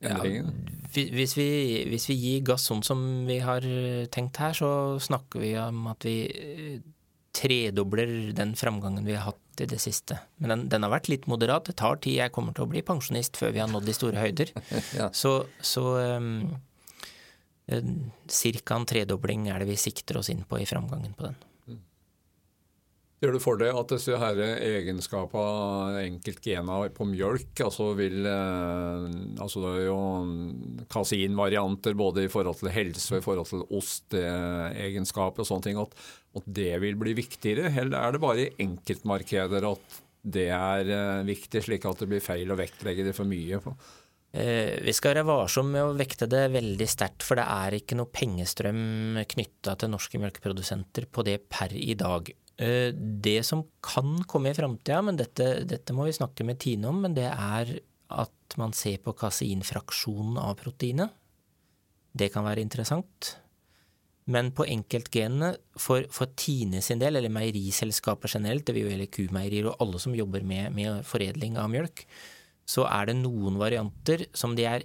endringen? 0.00 0.48
Ja, 0.48 1.04
hvis, 1.12 1.36
vi, 1.36 1.50
hvis, 1.90 2.08
vi, 2.08 2.16
gir 2.16 2.46
gass 2.48 2.64
sånn 2.70 2.80
som 2.86 3.04
vi 3.28 3.36
har 3.44 3.66
tenkt 4.14 4.40
her, 4.40 4.56
så 4.56 4.70
snakker 5.02 5.44
vi 5.44 5.52
om 5.60 5.84
at 5.92 6.08
vi 6.08 6.16
eh, 6.32 6.80
tredobler 7.36 8.32
den 8.36 8.56
framgangen 8.58 9.04
vi 9.06 9.18
har 9.18 9.28
hatt 9.28 9.44
i 9.60 9.68
det 9.70 9.80
siste. 9.82 10.18
Men 10.40 10.54
den, 10.54 10.64
den, 10.72 10.86
har 10.86 10.92
vært 10.94 11.10
litt 11.12 11.28
moderat. 11.30 11.68
Det 11.68 11.76
tar 11.80 12.00
tid. 12.02 12.18
Jeg 12.18 12.34
kommer 12.34 12.56
til 12.56 12.66
å 12.66 12.70
bli 12.70 12.82
pensjonist 12.86 13.38
før 13.40 13.54
vi 13.56 13.62
har 13.62 13.70
nådd 13.70 13.88
de 13.88 13.96
store 13.96 14.20
høyder. 14.22 14.52
ja. 15.00 15.10
Så, 15.16 15.34
så 15.60 15.84
um, 16.16 16.56
Ca. 17.70 18.74
en 18.76 18.88
tredobling 18.88 19.48
er 19.50 19.62
det 19.62 19.70
vi 19.70 19.78
sikter 19.78 20.18
oss 20.20 20.32
inn 20.32 20.42
på 20.48 20.58
i 20.58 20.66
framgangen 20.68 21.14
på 21.18 21.28
den. 21.28 21.38
Ser 23.20 23.34
du 23.36 23.40
for 23.42 23.60
deg 23.60 23.76
at 23.76 23.90
disse 23.92 24.16
her 24.16 24.38
egenskapene, 24.40 26.06
enkeltgener 26.06 26.86
på 26.96 27.04
mjølk, 27.04 27.52
altså 27.66 27.90
vil 27.98 28.24
eh, 28.24 29.02
altså 29.36 29.60
Det 29.60 29.72
er 29.74 29.88
jo 29.90 29.98
kasinvarianter 30.88 31.98
både 32.00 32.24
i 32.24 32.30
forhold 32.32 32.56
til 32.62 32.72
helse 32.72 33.12
og 33.12 33.20
i 33.20 33.26
forhold 33.26 33.50
til 33.50 33.66
osteegenskaper 33.76 35.44
og 35.44 35.50
sånne 35.50 35.68
ting. 35.68 35.82
At, 35.84 35.92
at, 36.40 36.48
det 36.48 36.72
vil 36.80 36.96
bli 36.96 37.12
viktigere? 37.20 37.68
Eller 37.68 38.00
er 38.00 38.16
det 38.16 38.24
bare 38.24 38.46
i 38.46 38.52
enkeltmarkeder 38.64 39.68
at 39.68 40.00
det 40.24 40.48
er 40.56 40.88
eh, 40.88 41.28
viktig, 41.28 41.66
slik 41.68 41.84
at 41.92 42.00
det 42.00 42.08
blir 42.08 42.24
feil 42.24 42.48
å 42.48 42.56
vektlegge 42.56 43.04
det 43.04 43.16
for 43.20 43.28
mye? 43.28 43.60
på? 43.60 43.76
Eh, 44.32 44.80
vi 44.80 44.96
skal 44.96 45.16
være 45.18 45.26
varsomme 45.26 45.74
med 45.74 45.88
å 45.88 45.96
vekte 45.98 46.28
det 46.30 46.44
veldig 46.54 46.86
sterkt, 46.88 47.24
for 47.26 47.36
det 47.36 47.44
er 47.50 47.80
ikke 47.80 47.96
noe 47.98 48.08
pengestrøm 48.14 49.18
knytta 49.28 49.74
til 49.76 49.90
norske 49.90 50.20
melkeprodusenter 50.22 51.08
på 51.10 51.24
det 51.26 51.40
per 51.50 51.74
i 51.74 51.96
dag. 51.98 52.30
Eh, 52.60 52.92
det 52.92 53.40
som 53.48 53.64
kan 53.80 54.18
komme 54.28 54.50
i 54.50 54.56
framtida, 54.56 55.00
men 55.02 55.16
dette, 55.16 55.62
dette, 55.64 55.94
må 55.96 56.04
vi 56.04 56.16
snakke 56.16 56.44
med 56.44 56.60
Tine 56.60 56.90
om, 56.90 56.98
men 57.06 57.16
det 57.16 57.30
er 57.30 57.78
at 58.10 58.56
man 58.60 58.74
ser 58.76 58.98
på 59.00 59.14
kaseinfraksjonen 59.16 60.36
av 60.42 60.58
proteinet. 60.60 61.14
Det 62.12 62.28
kan 62.34 62.44
være 62.44 62.60
interessant. 62.60 63.36
Men 64.30 64.50
på 64.54 64.66
enkeltgenene, 64.68 65.54
for, 65.80 66.04
for 66.12 66.34
Tine 66.38 66.82
sin 66.84 67.00
del, 67.00 67.16
eller 67.16 67.32
meieriselskaper 67.32 68.30
generelt, 68.30 68.66
det 68.66 68.76
vil 68.76 68.86
jo 68.86 68.92
gjelde 68.92 69.10
kumeierier 69.14 69.70
og 69.70 69.80
alle 69.80 70.02
som 70.02 70.14
jobber 70.18 70.44
med, 70.46 70.74
med 70.76 71.00
foredling 71.08 71.56
av 71.58 71.70
mjølk, 71.72 72.04
så 72.68 72.84
er 72.90 73.08
det 73.08 73.20
noen 73.22 73.56
varianter 73.58 74.28
som 74.36 74.52
de 74.58 74.68
er 74.68 74.84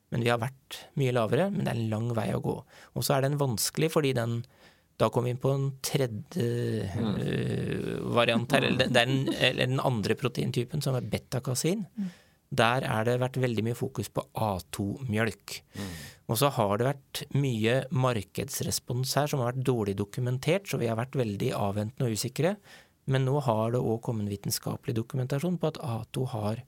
Men 0.09 0.23
vi 0.25 0.31
har 0.31 0.41
vært 0.41 0.79
mye 0.97 1.13
lavere, 1.13 1.49
men 1.53 1.65
det 1.65 1.73
er 1.73 1.81
en 1.83 1.91
lang 1.91 2.07
vei 2.17 2.31
å 2.33 2.41
gå. 2.41 2.55
Og 2.97 3.05
så 3.05 3.17
er 3.17 3.27
den 3.27 3.37
vanskelig 3.41 3.91
fordi 3.93 4.15
den 4.17 4.41
Da 4.99 5.07
kommer 5.07 5.29
vi 5.29 5.31
inn 5.31 5.39
på 5.39 5.51
en 5.55 5.67
tredje 5.85 6.87
mm. 6.91 7.13
uh, 7.23 8.15
variant 8.17 8.51
her. 8.51 8.65
Eller, 8.67 8.89
det 8.89 8.99
er 8.99 9.07
den, 9.07 9.29
eller 9.31 9.69
den 9.69 9.79
andre 9.79 10.17
proteintypen, 10.19 10.81
som 10.83 10.97
er 10.97 11.05
betakasin. 11.07 11.85
Mm. 11.95 12.09
Der 12.49 12.81
er 12.81 13.05
det 13.05 13.19
vært 13.21 13.37
veldig 13.37 13.63
mye 13.67 13.77
fokus 13.77 14.09
på 14.09 14.23
A2-mjølk. 14.33 15.59
Mm. 15.77 15.89
Og 16.29 16.37
så 16.41 16.49
har 16.53 16.77
det 16.77 16.87
vært 16.87 17.21
mye 17.37 17.75
markedsrespons 17.93 19.13
her 19.19 19.29
som 19.29 19.43
har 19.43 19.51
vært 19.51 19.67
dårlig 19.69 19.95
dokumentert, 19.99 20.65
så 20.69 20.79
vi 20.81 20.89
har 20.89 20.97
vært 20.97 21.17
veldig 21.19 21.51
avventende 21.57 22.09
og 22.09 22.17
usikre. 22.17 22.55
Men 23.09 23.25
nå 23.25 23.39
har 23.45 23.73
det 23.73 23.81
òg 23.81 24.01
kommet 24.05 24.29
vitenskapelig 24.29 24.97
dokumentasjon 24.97 25.57
på 25.61 25.71
at 25.71 25.81
A2 25.81 26.25
har 26.33 26.63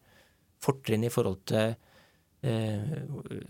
fortrinn 0.61 1.05
i 1.05 1.11
forhold 1.13 1.41
til 1.49 1.73
eh, 2.45 2.93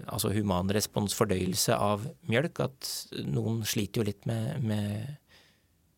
altså 0.08 0.32
humanrespons 0.36 1.16
fordøyelse 1.16 1.76
av 1.76 2.08
mjølk. 2.32 2.64
At 2.64 2.92
noen 3.28 3.64
sliter 3.68 4.02
jo 4.02 4.08
litt 4.08 4.28
med, 4.28 4.64
med 4.64 5.18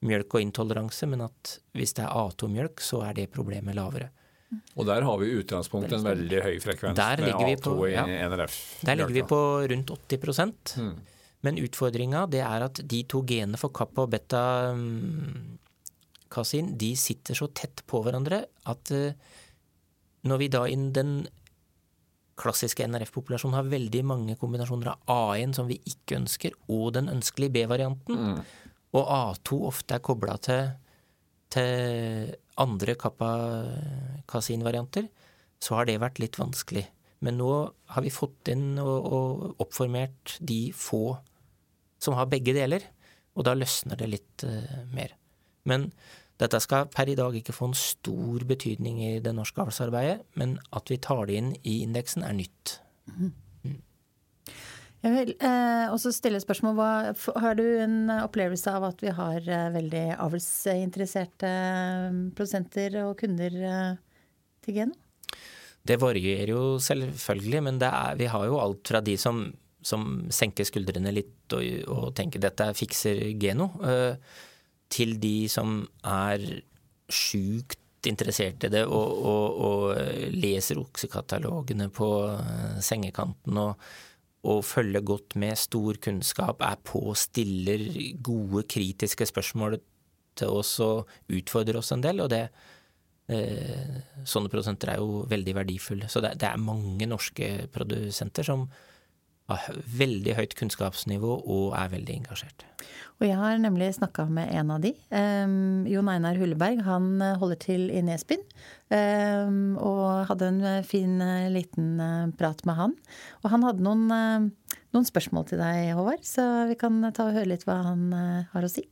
mjølk 0.06 0.38
og 0.38 0.46
intoleranse, 0.46 1.10
men 1.10 1.26
at 1.26 1.56
hvis 1.78 1.94
det 1.98 2.06
er 2.06 2.18
A2-mjølk, 2.26 2.82
så 2.82 3.02
er 3.08 3.18
det 3.22 3.32
problemet 3.34 3.78
lavere. 3.78 4.10
Og 4.76 4.86
der 4.90 5.02
har 5.08 5.16
vi 5.22 5.26
i 5.30 5.38
utgangspunktet 5.42 5.96
en 6.00 6.06
veldig 6.08 6.40
høy 6.46 6.58
frekvens 6.64 6.98
med 6.98 7.34
A2 7.34 7.62
på, 7.64 7.74
ja, 7.92 8.04
i 8.08 8.10
NRF. 8.30 8.56
Der 8.86 8.96
ligger 9.00 9.16
vi 9.16 9.24
på 9.30 9.40
rundt 9.72 9.90
80 10.10 10.78
mm. 10.78 10.96
Men 11.44 11.60
utfordringa 11.60 12.22
er 12.40 12.62
at 12.70 12.76
de 12.90 13.00
to 13.10 13.20
genene 13.28 13.58
for 13.60 13.70
kappa 13.76 14.02
og 14.06 14.12
beta-kasin 14.14 14.76
mm, 16.72 16.78
de 16.80 16.92
sitter 17.00 17.34
så 17.36 17.48
tett 17.52 17.84
på 17.90 18.02
hverandre 18.06 18.46
at 18.72 18.84
uh, 18.96 19.12
når 20.24 20.38
vi 20.40 20.48
da 20.52 20.62
innen 20.72 20.94
den 20.96 21.28
klassiske 22.40 22.86
NRF-populasjonen 22.88 23.58
har 23.58 23.70
veldig 23.70 24.04
mange 24.08 24.36
kombinasjoner 24.40 24.88
av 24.94 24.98
A1 25.36 25.54
som 25.58 25.68
vi 25.70 25.78
ikke 25.90 26.18
ønsker, 26.18 26.52
og 26.72 26.94
den 26.96 27.12
ønskelige 27.12 27.54
B-varianten, 27.58 28.16
mm. 28.18 28.40
og 28.98 29.04
A2 29.18 29.60
ofte 29.70 29.98
er 29.98 30.06
kobla 30.06 30.38
til, 30.42 30.72
til 31.54 32.34
andre 32.62 32.96
kappa-kasin-varianter, 33.00 35.08
så 35.64 35.78
har 35.78 35.88
det 35.88 36.02
vært 36.04 36.20
litt 36.22 36.40
vanskelig. 36.40 36.86
Men 37.24 37.38
nå 37.40 37.52
har 37.96 38.04
vi 38.04 38.12
fått 38.12 38.50
inn 38.52 38.76
og, 38.82 39.06
og, 39.08 39.56
oppformert 39.64 40.38
de 40.44 40.74
få 40.76 41.16
som 42.04 42.18
har 42.18 42.32
begge 42.32 42.54
deler, 42.56 42.84
og 43.34 43.48
da 43.48 43.56
løsner 43.56 43.98
det 43.98 44.10
litt 44.12 44.44
uh, 44.46 44.84
mer. 44.92 45.16
Men 45.70 45.88
dette 46.42 46.60
skal 46.62 46.90
per 46.92 47.10
i 47.10 47.16
dag 47.16 47.36
ikke 47.38 47.56
få 47.56 47.70
en 47.70 47.78
stor 47.78 48.44
betydning 48.50 49.00
i 49.06 49.14
det 49.24 49.34
norske 49.38 49.62
avlsarbeidet, 49.64 50.20
men 50.40 50.58
at 50.76 50.92
vi 50.92 51.00
tar 51.02 51.24
det 51.30 51.38
inn 51.40 51.54
i 51.64 51.80
indeksen 51.86 52.26
er 52.28 52.36
nytt. 52.36 52.80
Mm. 53.08 53.32
Jeg 55.04 55.12
vil 55.12 55.34
eh, 55.44 55.92
også 55.92 56.14
stille 56.16 56.40
spørsmål. 56.40 56.78
Hva, 56.78 56.92
har 57.44 57.58
du 57.60 57.64
en 57.84 58.08
opplevelse 58.22 58.72
av 58.72 58.86
at 58.88 59.02
vi 59.04 59.12
har 59.12 59.44
eh, 59.44 59.72
veldig 59.74 60.04
avlsinteresserte 60.24 61.50
eh, 61.50 62.20
produsenter 62.38 62.96
og 63.02 63.18
kunder 63.20 63.58
eh, 63.68 63.98
til 64.64 64.78
Geno? 64.80 64.96
Det 65.84 65.98
varierer 66.00 66.54
jo 66.54 66.78
selvfølgelig, 66.80 67.60
men 67.66 67.82
er, 67.84 68.16
vi 68.16 68.30
har 68.32 68.48
jo 68.48 68.62
alt 68.64 68.88
fra 68.88 69.02
de 69.04 69.18
som, 69.20 69.44
som 69.84 70.24
senker 70.32 70.70
skuldrene 70.70 71.12
litt 71.12 71.52
og, 71.52 71.68
og, 71.92 72.06
tenker 72.16 72.40
dette 72.46 72.70
fikser 72.80 73.26
Geno, 73.42 73.74
eh, 73.84 74.16
til 74.94 75.18
de 75.20 75.50
som 75.52 75.82
er 76.08 76.46
sjukt 77.12 78.08
interessert 78.08 78.64
i 78.64 78.72
det 78.72 78.86
og, 78.88 79.20
og, 79.20 79.60
og 79.68 80.32
leser 80.32 80.80
oksekatalogene 80.80 81.90
på 81.92 82.10
eh, 82.32 82.80
sengekanten 82.84 83.60
og 83.68 83.86
og 84.44 84.64
følge 84.68 85.02
godt 85.06 85.38
med, 85.40 85.56
stor 85.60 85.98
kunnskap, 86.04 86.62
er 86.62 86.80
på, 86.84 87.14
stiller 87.16 87.84
gode, 88.24 88.66
kritiske 88.68 89.28
spørsmål 89.30 89.78
til 90.40 90.52
oss 90.52 90.76
og 90.84 91.10
utfordrer 91.32 91.80
oss 91.80 91.94
en 91.96 92.04
del. 92.04 92.20
Og 92.26 92.32
det, 92.34 92.48
eh, 93.32 94.02
sånne 94.28 94.52
produsenter 94.52 94.94
er 94.94 95.00
jo 95.00 95.24
veldig 95.32 95.56
verdifulle. 95.56 96.10
Så 96.10 96.22
det, 96.22 96.36
er 96.44 96.58
mange 96.58 97.08
norske 97.08 97.70
produsenter 97.72 98.44
som 98.44 98.68
har 99.52 99.80
veldig 100.00 100.36
høyt 100.38 100.54
kunnskapsnivå 100.60 101.36
og 101.42 101.74
er 101.76 101.92
veldig 101.92 102.20
engasjert. 102.22 102.64
Og 103.22 103.28
jeg 103.28 103.38
har 103.40 103.60
nemlig 103.62 103.92
snakka 103.96 104.26
med 104.32 104.52
en 104.56 104.72
av 104.74 104.82
de. 104.84 104.94
Um, 105.14 105.86
Jon 105.88 106.10
Einar 106.12 106.40
Hulleberg. 106.40 106.82
Han 106.88 107.22
eh, 107.24 107.38
holder 107.40 107.60
til 107.62 107.86
i 107.94 108.02
Nesbyen. 108.04 108.44
Um, 108.92 109.78
og 109.80 110.26
hadde 110.30 110.50
en 110.50 110.60
eh, 110.68 110.82
fin 110.88 111.22
uh, 111.22 111.48
liten 111.54 112.02
prat 112.40 112.64
med 112.68 112.80
han. 112.80 112.98
Og 113.44 113.50
han 113.54 113.64
hadde 113.68 113.86
noen, 113.86 114.06
noen, 114.10 115.08
spørsmål 115.08 115.48
til 115.52 115.62
deg, 115.64 115.94
Håvard, 115.98 116.24
så 116.28 116.66
vi 116.70 116.78
kan 116.80 117.00
ta 117.12 117.30
og 117.30 117.38
høre 117.38 117.54
litt 117.54 117.68
hva 117.68 117.80
han 117.92 118.08
har 118.52 118.68
å 118.68 118.72
si. 118.72 118.88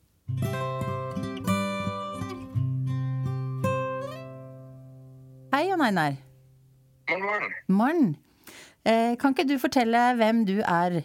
Hei, 5.51 5.65
Jon 5.67 5.83
Einar. 5.83 6.19
Morgen, 7.11 7.25
morgen. 7.27 7.55
Morgen. 7.67 8.11
Eh, 8.85 9.13
kan 9.19 9.33
ikke 9.33 9.45
du 9.45 9.59
fortelle 9.61 9.99
hvem 10.17 10.41
du 10.49 10.57
er? 10.65 11.01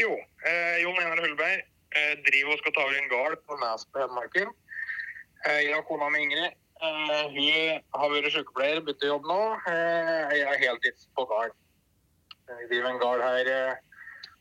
Jo, 0.00 0.12
eh, 0.48 0.76
Jon 0.82 1.00
Einar 1.00 1.20
Hullberg. 1.20 1.64
Eh, 1.94 2.14
driver 2.26 2.52
og 2.54 2.60
skal 2.62 2.72
ta 2.74 2.84
over 2.84 2.96
en 2.98 3.10
gard 3.12 3.42
på 3.46 3.58
Nes 3.60 3.84
på 3.92 4.00
Hedmarken. 4.00 4.54
Jeg 5.44 5.76
og 5.76 5.84
kona 5.86 6.08
mi 6.08 6.22
Ingrid. 6.24 6.56
Hun 6.80 7.82
har 8.00 8.08
vært 8.12 8.32
sykepleier, 8.32 8.80
bytter 8.86 9.10
jobb 9.12 9.28
nå. 9.28 9.42
Jeg 9.68 10.40
er 10.40 10.62
heltids 10.62 11.04
på 11.16 11.26
gard. 11.28 11.52
Vi 12.48 12.68
driver 12.72 12.88
en 12.90 13.02
gard 13.02 13.20
her 13.22 13.76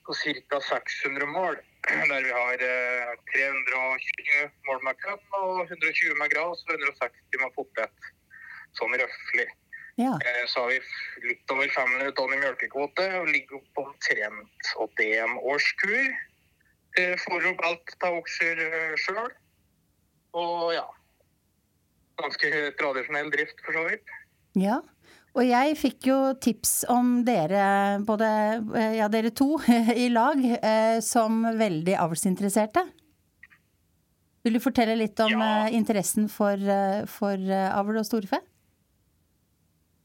på 0.08 0.16
ca. 0.16 0.62
600 0.70 1.28
mål. 1.28 1.60
Der 2.10 2.24
vi 2.24 2.32
har 2.32 2.64
320 3.36 4.50
mål 4.68 4.80
med 4.88 4.96
kønn 5.04 5.20
og 5.42 5.66
120 5.68 6.16
med 6.16 6.32
gras 6.32 6.64
og 6.64 6.74
160 6.80 7.44
med 7.44 7.52
potet. 7.60 8.10
Sånn 8.80 8.96
røftlig. 9.04 9.50
Ja. 9.96 10.14
Eh, 10.14 10.46
så 10.48 10.60
har 10.60 10.68
vi 10.68 10.80
litt 11.30 11.52
over 11.54 11.70
500 11.70 12.14
tonn 12.18 12.34
i 12.34 12.40
melkekvote 12.42 13.06
og 13.20 13.30
ligger 13.30 13.62
på 13.76 13.86
omtrent 13.86 14.72
81 14.82 15.36
årskur. 15.54 16.08
Eh, 16.98 17.14
får 17.22 17.46
opp 17.52 17.62
alt 17.68 17.94
av 18.08 18.18
okser 18.22 18.64
eh, 18.64 18.96
sjøl. 19.02 19.30
Og 20.40 20.74
ja 20.74 20.88
Ganske 22.22 22.50
tradisjonell 22.78 23.32
drift, 23.34 23.58
for 23.66 23.74
så 23.74 23.84
vidt. 23.88 24.12
Ja. 24.62 24.76
Og 25.34 25.48
jeg 25.48 25.74
fikk 25.80 26.06
jo 26.06 26.18
tips 26.38 26.84
om 26.94 27.24
dere, 27.26 27.98
både 28.06 28.28
ja, 28.94 29.08
dere 29.10 29.32
to 29.34 29.58
i 30.04 30.06
lag, 30.14 30.38
som 31.02 31.42
veldig 31.58 31.96
avlsinteresserte. 31.98 32.86
Vil 34.46 34.60
du 34.60 34.62
fortelle 34.62 34.94
litt 35.00 35.18
om 35.26 35.34
ja. 35.34 35.50
interessen 35.74 36.30
for, 36.30 36.62
for 37.10 37.50
avl 37.50 37.98
og 38.04 38.06
storfe? 38.06 38.44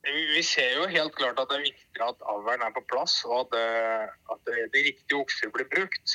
Vi 0.09 0.43
ser 0.47 0.77
jo 0.79 0.87
helt 0.89 1.15
klart 1.19 1.41
at 1.41 1.51
det 1.51 1.59
er 1.59 1.67
viktig 1.67 2.03
at 2.05 2.23
avlen 2.33 2.63
er 2.65 2.73
på 2.73 2.85
plass, 2.89 3.21
og 3.27 3.41
at, 3.43 3.57
det, 3.57 4.09
at 4.33 4.73
de 4.75 4.85
riktige 4.87 5.19
okser 5.19 5.53
blir 5.53 5.69
brukt. 5.75 6.15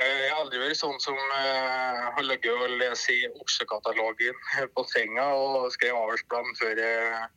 Eh, 0.00 0.22
jeg 0.24 0.30
har 0.32 0.40
aldri 0.40 0.62
vært 0.62 0.80
sånn 0.80 0.98
som 1.04 1.18
uh, 1.18 2.08
har 2.16 2.24
ligget 2.24 2.64
og 2.64 2.78
lest 2.80 3.10
i 3.12 3.20
oksekatalogen 3.28 4.38
på 4.74 4.84
senga 4.88 5.26
og 5.36 5.68
skrev 5.74 5.98
avlsplan 5.98 6.48
før 6.60 6.80
jeg 6.80 7.28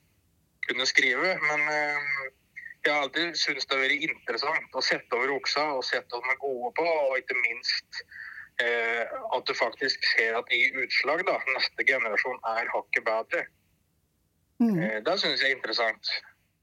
kunne 0.70 0.88
skrive. 0.90 1.36
Men 1.44 1.66
jeg 1.70 2.94
har 2.94 3.04
alltid 3.04 3.36
syntes 3.38 3.68
det 3.68 3.78
har 3.78 3.84
vært 3.84 4.08
interessant 4.08 4.80
å 4.80 4.86
sette 4.86 5.20
over 5.20 5.36
oksa 5.36 5.68
og 5.76 5.84
sette 5.86 6.16
hva 6.16 6.24
de 6.24 6.34
er 6.34 6.42
gode 6.42 6.72
på, 6.80 6.86
og 6.86 7.20
ikke 7.20 7.38
minst 7.44 8.06
at 8.56 9.50
du 9.50 9.52
faktisk 9.52 10.06
ser 10.14 10.38
at 10.38 10.52
i 10.56 10.62
utslag 10.80 11.26
da, 11.28 11.34
neste 11.58 11.84
generasjon 11.90 12.38
er 12.54 12.70
hakket 12.72 13.04
bedre. 13.04 13.42
Mm. 14.64 14.80
Eh, 14.80 14.98
det 15.04 15.16
syns 15.20 15.44
jeg 15.44 15.52
er 15.52 15.58
interessant. 15.58 16.12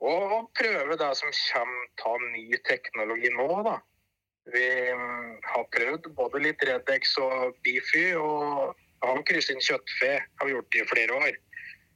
Og 0.02 0.50
prøve 0.58 0.98
det 0.98 1.10
som 1.18 1.32
kommer 1.52 2.06
av 2.10 2.28
ny 2.34 2.46
teknologi 2.66 3.30
nå, 3.36 3.48
da. 3.66 3.78
Vi 4.50 4.66
mm, 4.98 5.36
har 5.52 5.68
prøvd 5.76 6.08
både 6.18 6.42
litt 6.42 6.64
Redex 6.66 7.14
og 7.22 7.54
Bifi, 7.62 8.08
og 8.18 8.74
har 9.04 9.22
krysset 9.28 9.54
inn 9.54 9.62
kjøttfe. 9.62 10.12
Har 10.18 10.48
vi 10.48 10.56
gjort 10.56 10.70
det 10.74 10.82
i 10.82 10.90
flere 10.90 11.18
år. 11.28 11.40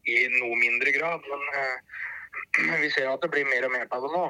I 0.06 0.18
noe 0.36 0.58
mindre 0.60 0.92
grad. 0.94 1.26
Men 1.26 1.46
uh, 1.56 2.76
vi 2.84 2.90
ser 2.94 3.10
at 3.10 3.24
det 3.24 3.32
blir 3.34 3.48
mer 3.48 3.66
og 3.66 3.74
mer 3.74 3.88
av 3.90 4.06
det 4.06 4.12
nå. 4.14 4.26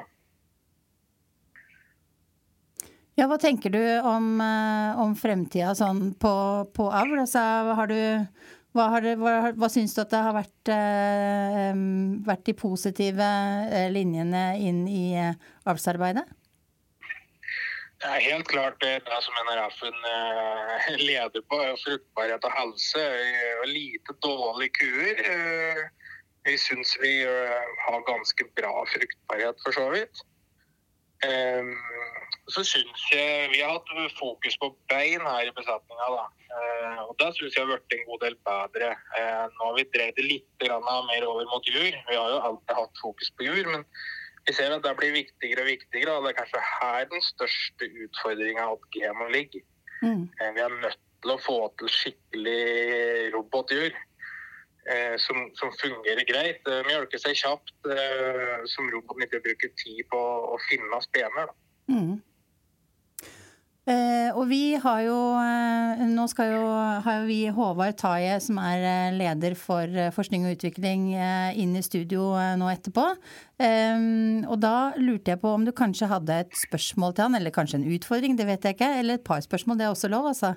Ja, 3.17 3.25
hva 3.25 3.39
tenker 3.41 3.73
du 3.73 3.81
om, 4.05 4.35
om 5.01 5.15
fremtida 5.17 5.71
sånn 5.77 6.11
på, 6.21 6.33
på 6.77 6.89
avl? 6.93 7.15
Altså, 7.23 7.41
har 7.77 7.89
du 7.89 7.97
hva, 8.77 8.87
har 8.93 9.07
hva, 9.19 9.35
hva 9.57 9.69
syns 9.73 9.95
du 9.97 10.01
at 10.03 10.13
det 10.13 10.23
har 10.23 10.35
vært, 10.37 10.71
eh, 10.73 11.71
vært 12.27 12.45
de 12.47 12.57
positive 12.57 13.29
linjene 13.93 14.43
inn 14.61 14.83
i 14.87 15.07
avlsarbeidet? 15.65 16.27
Det 17.97 18.09
er 18.13 18.25
helt 18.29 18.47
klart 18.47 18.77
det, 18.83 18.91
det 19.09 19.19
som 19.25 19.37
NRF-en 19.47 20.03
eh, 20.13 20.89
leder 21.01 21.41
på, 21.49 21.57
fruktbarhet 21.81 22.43
og 22.45 22.53
helse. 22.53 23.05
Lite 23.65 24.13
dårlige 24.21 24.75
kuer. 24.77 25.21
Eh, 25.31 25.81
vi 26.45 26.57
syns 26.61 26.93
vi 27.01 27.13
eh, 27.25 27.71
har 27.87 28.05
ganske 28.11 28.45
bra 28.59 28.73
fruktbarhet, 28.93 29.57
for 29.65 29.79
så 29.79 29.87
vidt. 29.95 30.21
Så 32.47 32.63
syns 32.63 33.07
jeg 33.11 33.49
vi 33.51 33.59
har 33.59 33.73
hatt 33.75 34.13
fokus 34.15 34.55
på 34.61 34.69
bein 34.91 35.23
her 35.27 35.49
i 35.49 35.55
besetninga. 35.55 36.07
Da. 36.13 36.27
Eh, 36.57 37.01
og 37.03 37.15
da 37.19 37.31
syns 37.35 37.57
jeg 37.57 37.65
har 37.65 37.73
blitt 37.73 37.97
en 37.97 38.05
god 38.07 38.23
del 38.23 38.37
bedre. 38.47 38.93
Eh, 39.19 39.43
nå 39.51 39.65
har 39.65 39.75
vi 39.75 39.89
dreid 39.95 40.15
det 40.15 40.27
litt 40.29 40.69
mer 40.69 41.27
over 41.27 41.49
mot 41.51 41.67
jur. 41.67 41.91
Vi 41.91 42.15
har 42.15 42.31
jo 42.31 42.39
alltid 42.51 42.75
hatt 42.79 43.03
fokus 43.03 43.33
på 43.35 43.49
jur. 43.49 43.67
men 43.73 43.83
vi 44.47 44.53
ser 44.55 44.71
at 44.71 44.83
det 44.83 44.93
blir 44.95 45.11
viktigere 45.11 45.65
og 45.65 45.67
viktigere, 45.67 46.11
og 46.15 46.23
det 46.23 46.29
er 46.31 46.37
kanskje 46.37 46.61
her 46.63 47.07
den 47.11 47.23
største 47.25 47.89
utfordringa 48.05 48.69
at 48.71 48.85
GMO 48.95 49.27
ligger. 49.33 49.65
Mm. 49.99 50.23
Eh, 50.39 50.51
vi 50.55 50.63
er 50.63 50.77
nødt 50.85 51.01
til 51.23 51.33
å 51.33 51.41
få 51.43 51.57
til 51.79 51.91
skikkelig 51.91 53.33
robotjur. 53.35 53.91
eh, 54.87 55.15
som, 55.19 55.49
som, 55.59 55.71
fungerer 55.81 56.23
greit. 56.23 56.63
Eh, 56.63 56.83
mjølker 56.87 57.19
seg 57.19 57.35
kjapt, 57.35 57.75
eh, 57.91 58.63
som 58.71 58.87
roboten 58.93 59.25
ikke 59.25 59.43
bruker 59.43 59.73
tid 59.83 60.05
på 60.13 60.21
å 60.53 60.55
finne 60.69 61.01
spener. 61.03 61.51
Mm. 61.91 62.21
Eh, 63.87 64.35
og 64.35 64.49
vi 64.49 64.75
har 64.83 64.97
jo 65.05 65.15
eh, 65.39 66.01
Nå 66.11 66.25
skal 66.27 66.49
jo, 66.51 66.63
har 67.05 67.21
jo 67.21 67.27
vi 67.29 67.37
Håvard 67.55 67.95
Taje, 67.95 68.33
som 68.43 68.59
er 68.59 68.83
eh, 68.83 69.15
leder 69.15 69.55
for 69.55 69.87
forskning 70.15 70.43
og 70.43 70.57
utvikling, 70.57 71.13
inn 71.55 71.75
i 71.77 71.83
studio 71.85 72.33
nå 72.59 72.67
etterpå. 72.71 73.05
Og 73.57 74.57
da 74.61 74.75
lurte 74.99 75.31
jeg 75.31 75.39
på 75.41 75.53
om 75.55 75.63
du 75.65 75.71
kanskje 75.75 76.09
hadde 76.11 76.41
et 76.43 76.57
spørsmål 76.57 77.15
til 77.15 77.27
han, 77.27 77.37
eller 77.39 77.53
kanskje 77.53 77.79
en 77.79 77.87
utfordring, 77.95 78.35
det 78.37 78.47
vet 78.49 78.67
jeg 78.67 78.75
ikke. 78.75 78.89
Eller 78.99 79.17
et 79.17 79.25
par 79.27 79.39
spørsmål, 79.45 79.79
det 79.79 79.87
er 79.87 79.93
også 79.93 80.11
lov, 80.11 80.27
altså? 80.33 80.53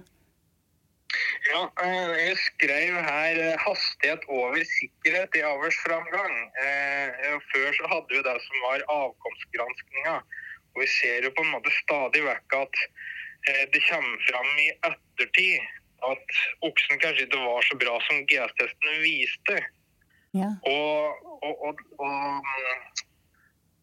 Ja, 1.51 1.63
jeg 2.19 2.37
skrev 2.39 2.99
her 3.07 3.41
'hastighet 3.63 4.27
over 4.29 4.61
sikkerhet 4.75 5.39
i 5.39 5.47
avlsframgang'. 5.53 6.39
Før 7.51 7.69
så 7.79 7.91
hadde 7.95 8.11
vi 8.15 8.27
det 8.27 8.37
som 8.47 8.67
var 8.67 8.87
avkomstgranskninga. 8.99 10.19
Og 10.75 10.85
vi 10.85 10.91
ser 11.01 11.27
jo 11.27 11.33
på 11.35 11.47
en 11.47 11.55
måte 11.55 11.73
stadig 11.81 12.23
vekk 12.27 12.61
at 12.61 12.85
det 13.47 13.81
kommer 13.87 14.25
fram 14.29 14.51
i 14.61 14.67
ettertid 14.89 15.69
at 16.07 16.41
oksen 16.67 17.01
kanskje 17.01 17.27
ikke 17.27 17.43
var 17.43 17.67
så 17.67 17.77
bra 17.81 17.99
som 18.07 18.25
GS-testen 18.31 18.99
viste. 19.05 19.59
Ja. 20.37 20.51
Og, 20.69 21.25
og, 21.43 21.65
og, 21.69 21.81
og, 21.99 22.51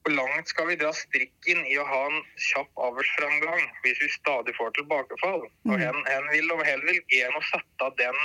hvor 0.08 0.16
langt 0.16 0.48
skal 0.48 0.70
vi 0.70 0.78
dra 0.80 0.94
strikken 0.96 1.66
i 1.68 1.76
å 1.82 1.86
ha 1.88 2.00
en 2.08 2.22
kjapp 2.40 2.82
avlsframgang 2.88 3.66
hvis 3.84 4.00
vi 4.00 4.10
stadig 4.14 4.56
får 4.56 4.72
tilbakefall? 4.78 5.44
Mm. 5.68 5.74
Og 5.74 5.84
hen, 5.84 6.00
hen 6.08 6.30
vil 6.32 6.54
og 6.56 6.64
hen 6.64 6.84
vil 6.88 7.02
en 7.20 7.36
å 7.38 7.44
sette 7.50 7.92
den 8.00 8.22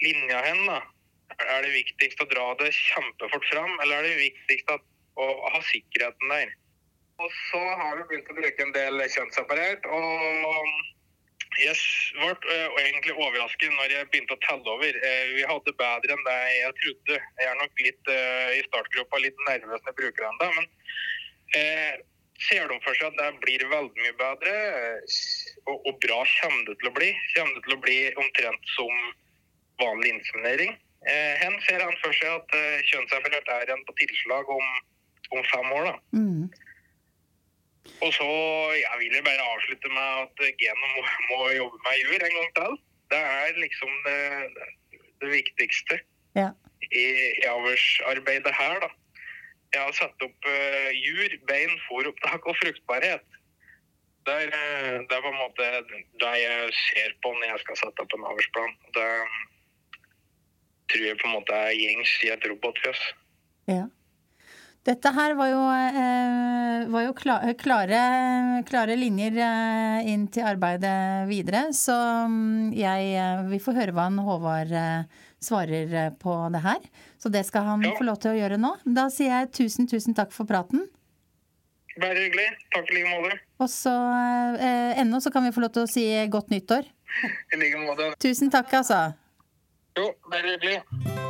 linja 0.00 0.40
hen, 0.46 0.64
da. 0.70 0.80
Er 1.34 1.64
det 1.64 1.74
viktigst 1.74 2.20
å 2.22 2.28
dra 2.30 2.50
det 2.60 2.70
kjempefort 2.76 3.46
fram, 3.50 3.72
eller 3.82 4.00
er 4.00 4.08
det 4.08 4.18
viktigst 4.22 4.70
å, 4.72 4.78
å 5.20 5.28
ha 5.52 5.60
sikkerheten 5.68 6.32
der? 6.32 6.52
Og 7.22 7.30
så 7.30 7.62
har 7.78 7.96
vi 7.96 8.06
begynt 8.10 8.30
å 8.32 8.36
bruke 8.36 8.64
en 8.64 8.74
del 8.74 9.02
kjønnsapparat. 9.14 9.86
Og 9.86 10.72
jeg 11.62 11.74
ble 12.18 12.32
uh, 12.34 12.78
egentlig 12.82 13.14
overrasket 13.14 13.70
når 13.76 13.92
jeg 13.94 14.08
begynte 14.10 14.34
å 14.34 14.42
telle 14.46 14.72
over. 14.72 14.98
Uh, 15.04 15.26
vi 15.36 15.44
hadde 15.46 15.76
bedre 15.78 16.16
enn 16.16 16.26
det 16.26 16.38
jeg 16.56 16.74
trodde. 16.80 17.20
Jeg 17.38 17.50
er 17.50 17.60
nok 17.60 17.84
litt 17.86 18.10
uh, 18.10 18.50
i 18.56 18.64
startgropa 18.66 19.22
litt 19.22 19.46
nervøs 19.46 19.78
når 19.78 19.92
jeg 19.92 20.00
bruker 20.00 20.26
den. 20.26 20.42
Da, 20.42 20.50
men 20.58 20.72
ser 22.42 22.64
de 22.66 22.76
for 22.82 22.98
seg 22.98 23.12
at 23.12 23.18
det 23.20 23.42
blir 23.44 23.62
veldig 23.70 24.00
mye 24.02 24.14
bedre, 24.18 24.54
og, 25.68 25.76
og, 25.76 25.92
bra 26.02 26.16
kommer 26.40 26.64
det 26.66 26.74
til 26.80 26.90
å 26.90 26.94
bli. 26.96 27.12
Kommer 27.36 27.54
det 27.54 27.62
til 27.68 27.76
å 27.76 27.82
bli 27.84 27.98
omtrent 28.24 28.72
som 28.74 29.04
vanlig 29.78 30.16
inseminering. 30.16 30.74
hen 31.06 31.54
ser 31.68 31.84
han 31.84 31.94
for 32.02 32.16
seg 32.18 32.32
at 32.32 32.58
uh, 32.58 32.82
kjønnsapparat 32.90 33.54
er 33.60 33.70
en 33.76 33.86
på 33.86 33.94
tilslag 34.02 34.50
om, 34.50 34.66
om 35.30 35.46
fem 35.52 35.72
år. 35.78 35.92
da. 35.92 35.96
Mm. 36.18 36.50
Og 38.04 38.10
så 38.16 38.26
jeg 38.76 38.96
vil 39.00 39.14
jeg 39.16 39.24
bare 39.28 39.50
avslutte 39.52 39.88
med 39.92 40.08
at 40.24 40.58
Geno 40.60 40.90
må, 40.96 41.02
må, 41.30 41.38
jobbe 41.60 41.78
med 41.86 42.02
jur 42.02 42.26
en 42.26 42.36
gang 42.38 42.50
til. 42.58 42.76
Det 43.12 43.20
er 43.20 43.62
liksom 43.64 43.90
det, 44.06 44.20
det 45.20 45.30
viktigste 45.30 45.98
ja. 46.40 46.48
i, 46.90 47.06
i 47.42 47.46
avlsarbeidet 47.48 48.54
her, 48.60 48.78
da. 48.84 48.90
Jeg 49.74 49.82
har 49.82 49.96
satt 49.98 50.22
opp 50.22 50.46
uh, 50.46 50.90
jur, 50.94 51.32
bein, 51.48 51.72
fôropptak 51.88 52.46
og 52.46 52.56
fruktbarhet. 52.60 53.24
Det 54.26 54.36
er, 54.44 54.52
uh, 54.54 55.00
det 55.02 55.16
er, 55.16 55.24
på 55.24 55.32
en 55.32 55.40
måte 55.40 55.70
det 56.22 56.34
jeg 56.44 56.76
ser 56.78 57.16
på 57.24 57.32
når 57.34 57.48
jeg 57.50 57.64
skal 57.64 57.80
sette 57.82 58.06
opp 58.06 58.14
en 58.16 58.28
avlsplan. 58.30 58.76
Det 58.96 59.10
tror 60.92 61.06
jeg 61.08 61.18
på 61.20 61.28
en 61.28 61.36
måte 61.40 61.58
er 61.66 61.74
gjengs 61.74 62.14
i 62.22 62.32
et 62.34 62.48
robotfjøs. 62.52 63.02
Ja. 63.72 63.86
Dette 64.84 65.10
her 65.16 65.32
var 65.38 65.48
jo, 65.48 65.60
eh, 65.72 66.82
var 66.92 67.06
jo 67.06 67.12
klare, 67.16 67.54
klare, 68.68 68.96
linjer 69.00 69.38
eh, 69.40 70.10
inn 70.12 70.26
til 70.28 70.44
arbeidet 70.44 71.24
videre. 71.30 71.70
Så 71.72 71.94
mm, 72.28 72.74
jeg 72.76 73.14
eh, 73.16 73.46
Vi 73.48 73.62
får 73.64 73.78
høre 73.80 73.94
hva 73.96 74.10
han 74.10 74.20
Håvard 74.20 74.74
svarer 75.44 76.12
på 76.20 76.36
det 76.52 76.60
her. 76.66 76.84
Så 77.16 77.32
det 77.32 77.46
skal 77.48 77.64
han 77.70 77.86
ja. 77.86 77.94
få 77.96 78.04
lov 78.04 78.20
til 78.20 78.34
å 78.34 78.38
gjøre 78.42 78.60
nå. 78.60 78.74
Da 78.84 79.08
sier 79.12 79.32
jeg 79.32 79.54
tusen, 79.56 79.88
tusen 79.88 80.16
takk 80.16 80.36
for 80.36 80.48
praten. 80.48 80.84
Bare 82.00 82.18
hyggelig. 82.18 82.48
Takk 82.74 82.90
i 82.90 82.98
like 82.98 83.08
måte. 83.08 83.40
Og 83.62 83.70
så 83.70 83.96
eh, 84.58 85.00
ennå 85.00 85.20
så 85.24 85.32
kan 85.32 85.46
vi 85.46 85.54
få 85.54 85.64
lov 85.64 85.74
til 85.76 85.86
å 85.86 85.90
si 85.90 86.06
godt 86.28 86.52
nyttår. 86.52 86.88
I 87.54 87.60
like 87.60 87.84
måte. 87.86 88.12
Tusen 88.20 88.52
takk, 88.52 88.72
altså. 88.82 89.06
Jo, 89.96 90.10
bare 90.28 90.56
hyggelig. 90.56 91.23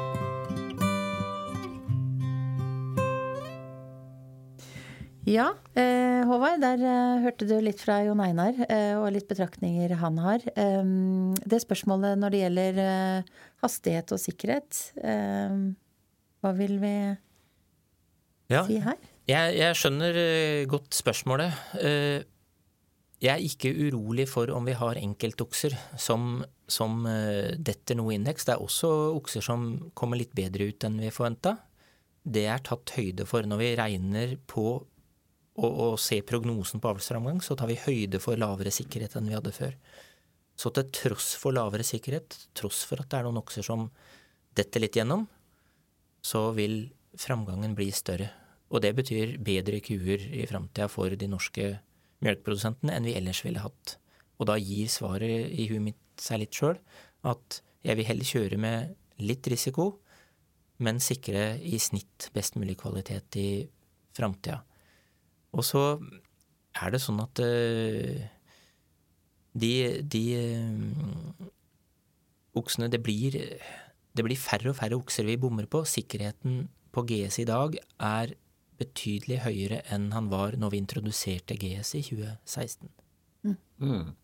Ja, 5.25 5.55
eh, 5.73 6.21
Håvard, 6.29 6.61
der 6.61 6.83
eh, 6.85 7.23
hørte 7.25 7.47
du 7.49 7.55
litt 7.65 7.81
fra 7.81 7.97
Jon 8.05 8.21
Einar 8.21 8.59
eh, 8.69 8.93
og 8.99 9.09
litt 9.15 9.29
betraktninger 9.31 9.97
han 9.97 10.21
har. 10.21 10.45
Det 10.45 11.61
spørsmålet 11.65 12.21
når 12.21 12.35
det 12.35 12.43
gjelder 12.43 12.81
hastighet 13.65 14.13
og 14.13 14.21
sikkerhet, 14.21 14.81
hva 15.01 16.53
vil 16.59 16.77
vi 16.83 16.95
ja, 18.53 18.63
si 18.69 18.77
her? 18.85 19.01
Jeg, 19.31 19.57
jeg 19.57 19.81
skjønner 19.81 20.19
godt 20.69 20.93
spørsmålet. 20.93 21.57
Jeg 23.25 23.33
er 23.33 23.45
ikke 23.49 23.73
urolig 23.73 24.27
for 24.29 24.53
om 24.53 24.69
vi 24.69 24.77
har 24.77 25.01
enkeltokser 25.01 25.77
som, 25.97 26.43
som 26.69 27.07
detter 27.57 27.97
noe 27.97 28.19
indeks. 28.19 28.45
Det 28.45 28.59
er 28.59 28.65
også 28.65 28.91
okser 29.17 29.45
som 29.45 29.71
kommer 29.97 30.21
litt 30.21 30.37
bedre 30.37 30.69
ut 30.69 30.85
enn 30.85 31.01
vi 31.01 31.15
forventa. 31.15 31.57
Det 32.25 32.45
er 32.53 32.61
tatt 32.65 32.93
høyde 32.99 33.25
for 33.29 33.49
når 33.49 33.63
vi 33.63 33.77
regner 33.81 34.37
på 34.51 34.83
og, 35.55 35.71
og 35.71 35.95
se 36.03 36.21
prognosen 36.27 36.83
på 36.83 36.91
avlsframgang, 36.91 37.41
så 37.45 37.57
tar 37.59 37.71
vi 37.71 37.79
høyde 37.79 38.21
for 38.23 38.39
lavere 38.41 38.73
sikkerhet 38.75 39.15
enn 39.19 39.31
vi 39.31 39.37
hadde 39.37 39.55
før. 39.55 39.77
Så 40.59 40.71
til 40.75 40.91
tross 40.95 41.33
for 41.39 41.55
lavere 41.55 41.87
sikkerhet, 41.87 42.37
tross 42.55 42.85
for 42.87 43.03
at 43.03 43.11
det 43.11 43.21
er 43.21 43.27
noen 43.27 43.41
okser 43.43 43.67
som 43.67 43.89
detter 44.55 44.83
litt 44.83 44.99
gjennom, 44.99 45.27
så 46.25 46.49
vil 46.57 46.89
framgangen 47.21 47.75
bli 47.79 47.91
større. 47.95 48.31
Og 48.75 48.83
det 48.83 48.95
betyr 48.97 49.37
bedre 49.45 49.81
kuer 49.85 50.23
i 50.35 50.47
framtida 50.51 50.89
for 50.91 51.15
de 51.15 51.29
norske 51.31 51.75
melkeprodusentene 52.25 52.95
enn 52.95 53.07
vi 53.07 53.17
ellers 53.19 53.43
ville 53.45 53.63
hatt. 53.63 53.99
Og 54.39 54.49
da 54.51 54.57
gir 54.59 54.91
svaret 54.91 55.53
i 55.53 55.69
huet 55.71 55.83
mitt 55.85 56.01
seg 56.23 56.43
litt 56.43 56.57
sjøl 56.57 56.79
at 57.27 57.61
jeg 57.85 57.99
vil 57.99 58.09
heller 58.09 58.31
kjøre 58.31 58.59
med 58.61 58.95
litt 59.23 59.47
risiko, 59.51 59.99
men 60.83 61.03
sikre 61.03 61.55
i 61.63 61.79
snitt 61.79 62.31
best 62.35 62.57
mulig 62.59 62.79
kvalitet 62.81 63.39
i 63.39 63.49
framtida. 64.17 64.63
Og 65.55 65.67
så 65.67 65.83
er 66.75 66.95
det 66.95 67.03
sånn 67.03 67.21
at 67.23 67.43
uh, 67.43 68.23
de, 69.55 69.73
de 70.03 70.25
uh, 70.59 71.51
oksene 72.59 72.91
det 72.91 73.03
blir, 73.07 73.39
det 74.15 74.27
blir 74.27 74.41
færre 74.41 74.73
og 74.73 74.79
færre 74.81 74.99
okser 74.99 75.29
vi 75.29 75.39
bommer 75.41 75.69
på. 75.71 75.85
Sikkerheten 75.87 76.67
på 76.95 77.07
GS 77.07 77.41
i 77.43 77.49
dag 77.49 77.79
er 78.03 78.35
betydelig 78.79 79.41
høyere 79.45 79.81
enn 79.95 80.11
han 80.15 80.29
var 80.33 80.59
når 80.59 80.75
vi 80.75 80.83
introduserte 80.83 81.57
GS 81.59 81.95
i 81.99 82.03
2016. 82.11 82.91
Mm. 83.45 84.15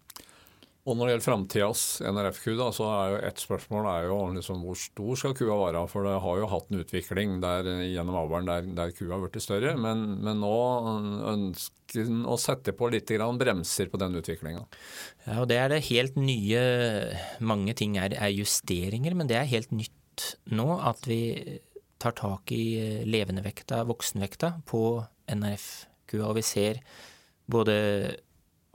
Og 0.91 0.97
når 0.99 1.07
det 1.07 1.13
gjelder 1.13 1.27
framtidas 1.29 1.83
NRF-ku, 2.03 2.49
så 2.75 2.87
er 2.91 3.13
jo 3.13 3.19
ett 3.29 3.43
spørsmål 3.43 3.87
er 3.87 4.07
jo 4.09 4.17
liksom 4.35 4.65
hvor 4.67 4.79
stor 4.79 5.19
skal 5.21 5.35
kua 5.39 5.59
være? 5.61 5.85
For 5.93 6.07
det 6.07 6.17
har 6.25 6.41
jo 6.41 6.49
hatt 6.51 6.73
en 6.73 6.81
utvikling 6.83 7.37
der, 7.45 7.69
gjennom 7.87 8.17
avlen 8.19 8.49
der, 8.49 8.67
der 8.75 8.95
kua 8.97 9.13
har 9.15 9.23
blitt 9.23 9.45
større. 9.45 9.77
Men, 9.79 10.03
men, 10.19 10.43
nå 10.43 10.57
ønsker 11.31 12.01
en 12.03 12.25
å 12.27 12.39
sette 12.41 12.75
på 12.75 12.91
litt 12.91 13.11
bremser 13.39 13.91
på 13.93 14.01
den 14.03 14.19
utviklinga. 14.19 14.65
Ja, 15.29 15.37
og 15.45 15.47
det 15.51 15.61
er 15.61 15.71
det 15.73 15.81
helt 15.89 16.19
nye 16.19 16.61
Mange 17.43 17.75
ting 17.79 17.97
er, 17.99 18.15
er 18.15 18.35
justeringer, 18.35 19.15
men 19.19 19.31
det 19.31 19.39
er 19.39 19.51
helt 19.51 19.71
nytt 19.75 20.27
nå 20.51 20.67
at 20.91 21.07
vi 21.09 21.21
tar 22.01 22.17
tak 22.19 22.51
i 22.55 23.05
levendevekta, 23.07 23.85
voksenvekta, 23.89 24.57
på 24.67 24.83
NRF-kua. 25.31 26.27
Og 26.31 26.39
vi 26.41 26.45
ser 26.47 26.83
både 27.51 27.77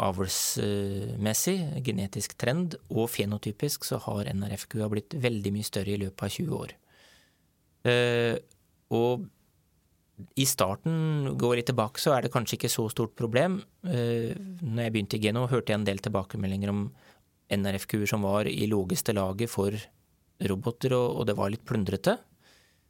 avlsmessig, 0.01 1.55
genetisk 1.85 2.35
trend, 2.39 2.75
og 2.91 3.07
fenotypisk 3.13 3.85
så 3.87 3.99
har 4.03 4.27
NRF-kua 4.33 4.89
blitt 4.91 5.15
veldig 5.23 5.53
mye 5.55 5.67
større 5.67 5.93
i 5.93 6.01
løpet 6.01 6.27
av 6.27 6.35
20 6.35 6.59
år. 6.59 6.75
Uh, 7.85 8.35
og 8.95 9.25
i 10.39 10.45
starten, 10.47 11.35
går 11.39 11.59
litt 11.59 11.69
tilbake, 11.71 12.01
så 12.01 12.15
er 12.15 12.25
det 12.25 12.33
kanskje 12.33 12.57
ikke 12.59 12.71
så 12.71 12.87
stort 12.91 13.15
problem. 13.19 13.59
Uh, 13.87 14.35
når 14.61 14.87
jeg 14.87 14.95
begynte 14.95 15.19
i 15.19 15.23
Geno, 15.23 15.47
hørte 15.51 15.71
jeg 15.71 15.81
en 15.81 15.87
del 15.87 16.03
tilbakemeldinger 16.03 16.73
om 16.73 16.87
NRF-kuer 17.55 18.09
som 18.09 18.25
var 18.25 18.49
i 18.49 18.67
lågeste 18.67 19.15
laget 19.15 19.51
for 19.51 19.75
roboter, 20.49 20.95
og, 20.97 21.19
og, 21.19 21.27
det 21.29 21.37
var 21.37 21.51
litt 21.53 21.65
plundrete. 21.67 22.17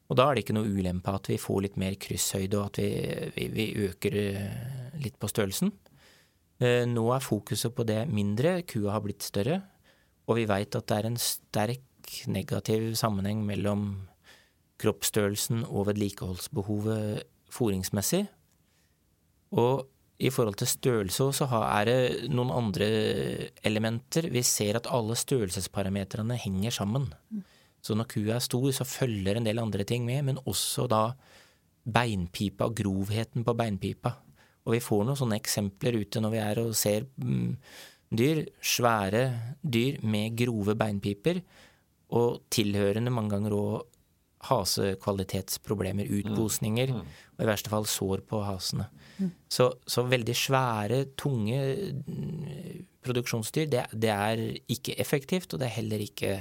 Og 0.10 0.18
da 0.18 0.28
er 0.28 0.38
det 0.38 0.46
ikke 0.46 0.56
noe 0.58 0.70
ulempe 0.70 1.14
at 1.14 1.30
vi 1.32 1.42
får 1.42 1.62
litt 1.66 1.80
mer 1.82 1.98
krysshøyde, 2.02 2.60
og 2.60 2.70
at 2.70 2.82
vi, 2.82 2.90
vi, 3.36 3.48
vi 3.54 3.66
øker 3.88 4.18
eh, 4.22 4.98
litt 5.02 5.18
på 5.22 5.30
størrelsen. 5.30 5.74
Eh, 6.64 6.86
nå 6.88 7.06
er 7.12 7.24
fokuset 7.24 7.74
på 7.76 7.84
det 7.88 8.06
mindre, 8.08 8.62
kua 8.68 8.94
har 8.96 9.04
blitt 9.04 9.26
større, 9.26 9.60
og 10.26 10.40
vi 10.40 10.46
veit 10.48 10.76
at 10.78 10.88
det 10.88 10.98
er 10.98 11.10
en 11.10 11.20
sterk 11.20 12.22
negativ 12.32 12.94
sammenheng 12.96 13.42
mellom 13.48 14.08
kroppsstørrelsen 14.82 15.66
og 15.68 15.90
vedlikeholdsbehovet 15.90 17.26
foringsmessig. 17.52 18.26
Og 19.56 19.86
i 20.16 20.32
forhold 20.32 20.56
til 20.60 20.70
størrelse 20.72 21.28
så 21.36 21.48
er 21.60 21.88
det 21.90 22.00
noen 22.32 22.54
andre 22.56 22.88
elementer. 23.68 24.30
Vi 24.32 24.44
ser 24.48 24.80
at 24.80 24.88
alle 24.92 25.18
størrelsesparametrene 25.20 26.38
henger 26.40 26.72
sammen. 26.72 27.10
Så 27.84 27.96
når 27.96 28.10
kua 28.10 28.38
er 28.38 28.44
stor, 28.44 28.70
så 28.72 28.88
følger 28.88 29.38
en 29.38 29.48
del 29.48 29.60
andre 29.62 29.84
ting 29.84 30.06
med, 30.08 30.24
men 30.26 30.40
også 30.48 30.88
da 30.92 31.10
beinpipa 31.86 32.70
og 32.70 32.80
grovheten 32.80 33.44
på 33.46 33.54
beinpipa. 33.54 34.16
Og 34.66 34.76
vi 34.76 34.82
får 34.84 35.04
noen 35.06 35.20
sånne 35.20 35.38
eksempler 35.38 36.00
ute 36.02 36.22
når 36.22 36.34
vi 36.34 36.42
er 36.42 36.62
og 36.64 36.78
ser 36.78 37.06
mm, 37.22 37.52
dyr. 38.18 38.46
Svære 38.66 39.26
dyr 39.62 40.00
med 40.06 40.38
grove 40.40 40.76
beinpiper, 40.80 41.42
og 42.16 42.42
tilhørende 42.54 43.14
mange 43.14 43.34
ganger 43.34 43.56
òg 43.58 43.76
hasekvalitetsproblemer, 44.46 46.10
utposninger, 46.20 46.92
mm. 46.94 47.00
mm. 47.02 47.24
og 47.38 47.42
i 47.42 47.48
verste 47.50 47.72
fall 47.72 47.88
sår 47.90 48.22
på 48.30 48.44
hasene. 48.46 48.86
Mm. 49.18 49.32
Så, 49.50 49.72
så, 49.90 50.04
veldig 50.06 50.36
svære, 50.38 51.00
tunge 51.18 51.62
mm, 52.06 52.84
produksjonsdyr, 53.06 53.66
det, 53.72 53.88
det, 53.96 54.12
er 54.12 54.44
ikke 54.70 54.98
effektivt, 55.02 55.54
og 55.54 55.62
det 55.62 55.70
er 55.70 55.78
heller 55.80 56.04
ikke 56.04 56.36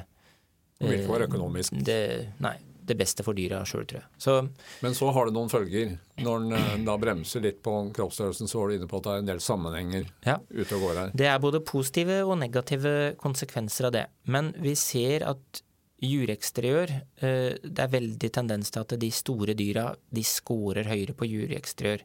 Det 0.80 0.90
vil 0.90 1.00
ikke 1.00 1.12
være 1.14 1.28
økonomisk? 1.30 1.76
Det, 1.87 1.98
nei 2.44 2.56
det 2.84 2.96
beste 2.98 3.24
for 3.24 3.36
dyra 3.36 3.62
sjøl, 3.68 3.86
tror 3.88 4.02
jeg. 4.02 4.08
Så, 4.20 4.36
Men 4.84 4.96
så 4.96 5.10
har 5.14 5.28
det 5.28 5.34
noen 5.36 5.52
følger. 5.52 5.96
Når 6.20 6.44
en 6.44 6.56
eh, 6.58 6.72
da 6.86 6.96
bremser 7.00 7.44
litt 7.44 7.62
på 7.64 7.76
kroppsstørrelsen, 7.96 8.50
så 8.50 8.60
var 8.60 8.70
du 8.70 8.78
inne 8.78 8.88
på 8.90 9.00
at 9.00 9.06
det 9.06 9.14
er 9.14 9.22
en 9.22 9.30
del 9.32 9.42
sammenhenger 9.44 10.08
ja. 10.26 10.38
ute 10.50 10.76
og 10.76 10.86
går 10.86 11.00
her. 11.00 11.14
Det 11.16 11.28
er 11.30 11.40
både 11.42 11.62
positive 11.64 12.20
og 12.26 12.38
negative 12.42 13.14
konsekvenser 13.20 13.88
av 13.88 13.96
det. 13.96 14.04
Men 14.30 14.52
vi 14.60 14.76
ser 14.78 15.26
at 15.30 15.64
jureksteriør 16.04 16.90
eh, 16.92 17.54
Det 17.62 17.80
er 17.80 17.92
veldig 17.92 18.30
tendens 18.34 18.72
til 18.74 18.84
at 18.84 18.96
de 19.00 19.10
store 19.14 19.54
dyra 19.56 19.88
de 20.12 20.24
scorer 20.26 20.90
høyere 20.90 21.16
på 21.16 21.28
jureksteriør. 21.30 22.04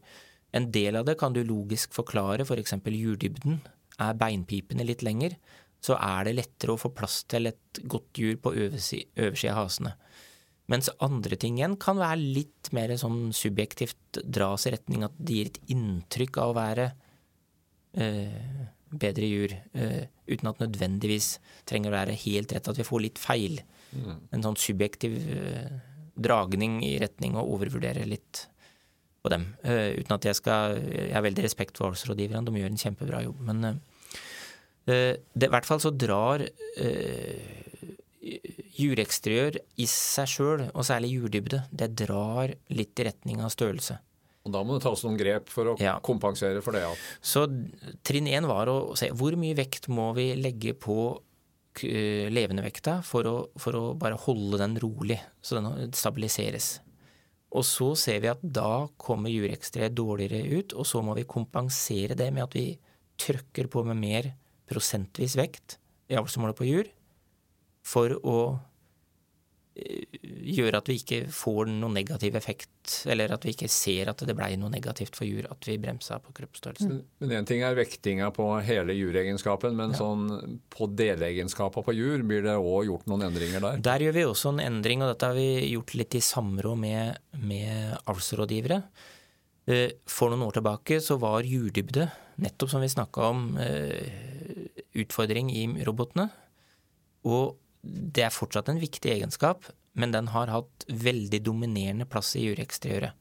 En 0.56 0.70
del 0.74 0.98
av 0.98 1.06
det 1.06 1.20
kan 1.20 1.36
du 1.36 1.44
logisk 1.46 1.94
forklare, 1.94 2.46
f.eks. 2.48 2.78
For 2.80 2.96
jurdybden. 2.96 3.60
Er 4.00 4.16
beinpipene 4.18 4.86
litt 4.88 5.04
lenger, 5.04 5.36
så 5.84 5.98
er 6.00 6.28
det 6.28 6.38
lettere 6.38 6.76
å 6.76 6.80
få 6.80 6.92
plass 6.96 7.22
til 7.30 7.50
et 7.52 7.82
godt 7.88 8.20
jur 8.20 8.38
på 8.42 8.54
øversida 8.56 9.52
av 9.52 9.60
hasene. 9.62 9.94
Mens 10.70 10.92
andre 11.02 11.38
ting 11.40 11.58
igjen 11.58 11.78
kan 11.82 11.98
være 11.98 12.22
litt 12.22 12.70
mer 12.78 12.94
sånn 13.02 13.32
subjektivt 13.36 14.22
dras 14.22 14.68
i 14.70 14.74
retning 14.76 15.06
at 15.08 15.16
det 15.18 15.38
gir 15.38 15.50
et 15.50 15.62
inntrykk 15.74 16.38
av 16.44 16.52
å 16.52 16.58
være 16.60 16.86
eh, 17.98 18.68
bedre 18.90 19.30
jur, 19.30 19.56
eh, 19.74 20.04
uten 20.30 20.52
at 20.52 20.62
nødvendigvis 20.62 21.32
trenger 21.70 21.92
å 21.92 21.98
være 21.98 22.18
helt 22.26 22.54
rett. 22.54 22.70
At 22.70 22.78
vi 22.78 22.86
får 22.86 23.06
litt 23.06 23.22
feil. 23.22 23.60
Mm. 23.94 24.16
En 24.38 24.46
sånn 24.46 24.60
subjektiv 24.62 25.18
eh, 25.34 25.74
dragning 26.20 26.80
i 26.86 26.96
retning 27.02 27.38
å 27.38 27.48
overvurdere 27.56 28.06
litt 28.10 28.46
på 29.24 29.32
dem. 29.34 29.50
Eh, 29.64 30.00
uten 30.00 30.16
at 30.16 30.26
jeg 30.30 30.40
skal 30.40 30.78
Jeg 30.80 31.14
har 31.16 31.26
veldig 31.26 31.46
respekt 31.46 31.78
for 31.78 31.90
voldsrådgiverne, 31.90 32.46
de 32.46 32.62
gjør 32.62 32.74
en 32.74 32.84
kjempebra 32.84 33.24
jobb. 33.26 33.42
Men 33.50 33.64
eh, 33.66 33.80
eh, 34.88 35.16
det, 35.34 35.50
i 35.50 35.54
hvert 35.54 35.68
fall 35.68 35.82
så 35.84 35.92
drar 35.92 36.46
Jureksteriør 38.80 39.58
i 39.82 39.88
seg 39.90 40.30
sjøl, 40.32 40.68
og 40.72 40.86
særlig 40.88 41.12
jurdybde, 41.18 41.64
det 41.72 41.92
drar 42.00 42.54
litt 42.72 43.00
i 43.00 43.10
retning 43.10 43.42
av 43.44 43.52
størrelse. 43.54 44.00
Og 44.48 44.54
Da 44.56 44.62
må 44.64 44.78
det 44.78 44.86
tas 44.86 45.04
noen 45.04 45.18
grep 45.20 45.50
for 45.52 45.74
å 45.74 45.78
ja. 45.82 45.98
kompensere 46.04 46.62
for 46.64 46.76
det? 46.76 46.86
Ja. 46.86 46.94
Så 47.20 47.44
trinn 48.08 48.30
én 48.32 48.48
var 48.48 48.72
å 48.72 48.96
se 49.00 49.12
hvor 49.12 49.36
mye 49.40 49.58
vekt 49.58 49.90
må 49.92 50.14
vi 50.18 50.32
legge 50.40 50.76
på 50.80 51.18
levende 51.80 52.64
vekta 52.66 52.98
for 53.06 53.28
å, 53.30 53.36
for 53.60 53.78
å 53.78 53.84
bare 54.00 54.18
holde 54.20 54.60
den 54.60 54.76
rolig, 54.82 55.20
så 55.42 55.60
den 55.60 55.94
stabiliseres. 55.96 56.80
Og 57.56 57.66
så 57.66 57.94
ser 57.98 58.20
vi 58.24 58.30
at 58.32 58.42
da 58.44 58.88
kommer 59.02 59.32
jureksteriør 59.32 59.94
dårligere 59.96 60.60
ut, 60.60 60.76
og 60.76 60.86
så 60.86 61.02
må 61.06 61.16
vi 61.18 61.30
kompensere 61.30 62.18
det 62.18 62.30
med 62.36 62.46
at 62.46 62.58
vi 62.58 62.68
trykker 63.20 63.70
på 63.72 63.84
med 63.88 64.00
mer 64.00 64.32
prosentvis 64.70 65.36
vekt 65.40 65.80
i 66.10 66.18
avlsmålet 66.20 66.58
på 66.58 66.68
jur 66.68 66.90
for 67.86 68.14
å 68.22 68.38
gjøre 70.50 70.80
at 70.82 70.90
vi 70.90 70.98
ikke 71.00 71.20
får 71.34 71.70
noen 71.70 71.96
negativ 71.98 72.36
effekt, 72.40 72.94
eller 73.10 73.34
at 73.36 73.46
vi 73.46 73.54
ikke 73.54 73.70
ser 73.72 74.12
at 74.12 74.24
det 74.26 74.36
blei 74.38 74.52
noe 74.60 74.72
negativt 74.74 75.18
for 75.18 75.28
jur 75.28 75.48
at 75.52 75.68
vi 75.68 75.78
bremsa 75.82 76.20
på 76.24 76.34
kroppsstørrelsen. 76.38 76.98
Men 77.22 77.36
én 77.40 77.48
ting 77.50 77.64
er 77.66 77.78
vektinga 77.78 78.32
på 78.36 78.48
hele 78.66 78.96
juregenskapen, 78.98 79.78
men 79.78 79.96
ja. 79.96 80.02
sånn 80.02 80.60
på 80.74 80.90
delegenskaper 81.00 81.86
på 81.86 81.96
jur, 81.98 82.26
blir 82.28 82.44
det 82.46 82.58
òg 82.58 82.90
gjort 82.90 83.08
noen 83.12 83.28
endringer 83.30 83.64
der? 83.66 83.86
Der 83.90 84.08
gjør 84.08 84.18
vi 84.18 84.26
også 84.30 84.54
en 84.56 84.64
endring, 84.66 85.06
og 85.06 85.14
dette 85.14 85.32
har 85.32 85.38
vi 85.38 85.72
gjort 85.74 85.96
litt 86.00 86.20
i 86.20 86.24
samråd 86.26 86.84
med, 86.84 87.24
med 87.46 87.96
avlsrådgivere. 88.10 88.82
Eh, 89.70 89.88
for 90.10 90.34
noen 90.34 90.48
år 90.48 90.60
tilbake 90.60 91.00
så 91.04 91.20
var 91.22 91.48
jurdybde, 91.48 92.10
nettopp 92.42 92.72
som 92.72 92.84
vi 92.84 92.92
snakka 92.92 93.32
om, 93.32 93.50
eh, 93.62 94.70
utfordring 94.98 95.52
i 95.54 95.66
robotene. 95.86 96.30
Og 97.30 97.58
det 97.82 98.26
er 98.26 98.36
fortsatt 98.36 98.70
en 98.72 98.82
viktig 98.82 99.12
egenskap, 99.14 99.70
men 100.00 100.14
den 100.14 100.30
har 100.34 100.52
hatt 100.52 100.86
veldig 100.88 101.42
dominerende 101.44 102.08
plass 102.10 102.36
i 102.38 102.46
jureksteriøret. 102.48 103.16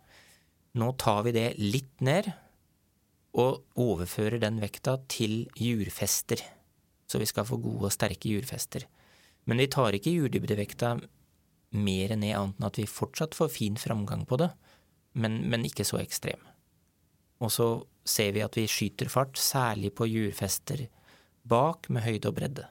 Nå 0.78 0.92
tar 1.00 1.24
vi 1.26 1.32
det 1.34 1.48
litt 1.58 2.04
ned 2.04 2.28
og 3.38 3.64
overfører 3.78 4.40
den 4.42 4.58
vekta 4.62 4.98
til 5.10 5.46
jurfester, 5.58 6.42
så 7.08 7.20
vi 7.20 7.28
skal 7.28 7.46
få 7.48 7.58
gode 7.62 7.88
og 7.88 7.94
sterke 7.94 8.30
jurfester. 8.30 8.84
Men 9.48 9.62
vi 9.62 9.70
tar 9.72 9.96
ikke 9.96 10.12
jurdybdevekta 10.12 10.96
mer 11.78 12.14
ned 12.16 12.34
annet 12.36 12.58
enn 12.58 12.68
at 12.68 12.80
vi 12.80 12.88
fortsatt 12.88 13.36
får 13.36 13.52
fin 13.52 13.78
framgang 13.80 14.26
på 14.28 14.38
det, 14.40 14.50
men, 15.18 15.40
men 15.50 15.66
ikke 15.68 15.86
så 15.88 16.00
ekstrem. 16.02 16.40
Og 17.42 17.52
så 17.54 17.68
ser 18.08 18.34
vi 18.34 18.42
at 18.44 18.56
vi 18.58 18.66
skyter 18.70 19.10
fart, 19.12 19.38
særlig 19.38 19.94
på 19.96 20.08
jurfester 20.08 20.86
bak 21.48 21.88
med 21.92 22.04
høyde 22.04 22.30
og 22.30 22.36
bredde. 22.36 22.66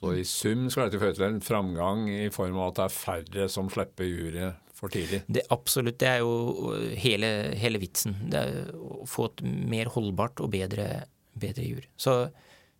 Så 0.00 0.14
i 0.16 0.24
sum 0.24 0.68
skal 0.72 0.88
dette 0.88 1.00
føre 1.02 1.16
til 1.16 1.26
en 1.26 1.42
framgang 1.44 2.06
i 2.08 2.30
form 2.32 2.56
av 2.56 2.70
at 2.70 2.78
det 2.78 2.84
er 2.86 2.94
færre 2.94 3.48
som 3.52 3.68
slipper 3.72 4.08
juryet 4.08 4.70
for 4.76 4.92
tidlig? 4.92 5.20
Det 5.28 5.44
Absolutt. 5.52 5.98
Det 6.00 6.08
er 6.08 6.22
jo 6.24 6.72
hele, 6.96 7.28
hele 7.60 7.80
vitsen. 7.82 8.16
Det 8.32 8.40
er 8.40 8.70
å 8.72 9.04
få 9.08 9.28
et 9.28 9.44
mer 9.44 9.92
holdbart 9.92 10.40
og 10.40 10.54
bedre, 10.54 11.04
bedre 11.36 11.66
jury. 11.66 11.84
Så 12.00 12.16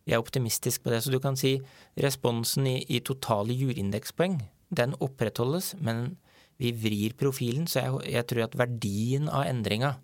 jeg 0.07 0.17
er 0.17 0.23
optimistisk 0.23 0.81
på 0.81 0.93
det. 0.93 1.03
Så 1.05 1.13
du 1.13 1.19
kan 1.21 1.37
si 1.37 1.59
responsen 2.01 2.65
i, 2.67 2.79
i 2.89 3.03
totale 3.05 3.53
juryindekspoeng, 3.53 4.39
den 4.73 4.97
opprettholdes, 4.97 5.75
men 5.77 6.15
vi 6.61 6.73
vrir 6.73 7.13
profilen. 7.19 7.69
Så 7.69 7.83
jeg, 7.83 8.05
jeg 8.17 8.29
tror 8.31 8.47
at 8.47 8.57
verdien 8.65 9.29
av 9.29 9.45
endringa 9.45 9.99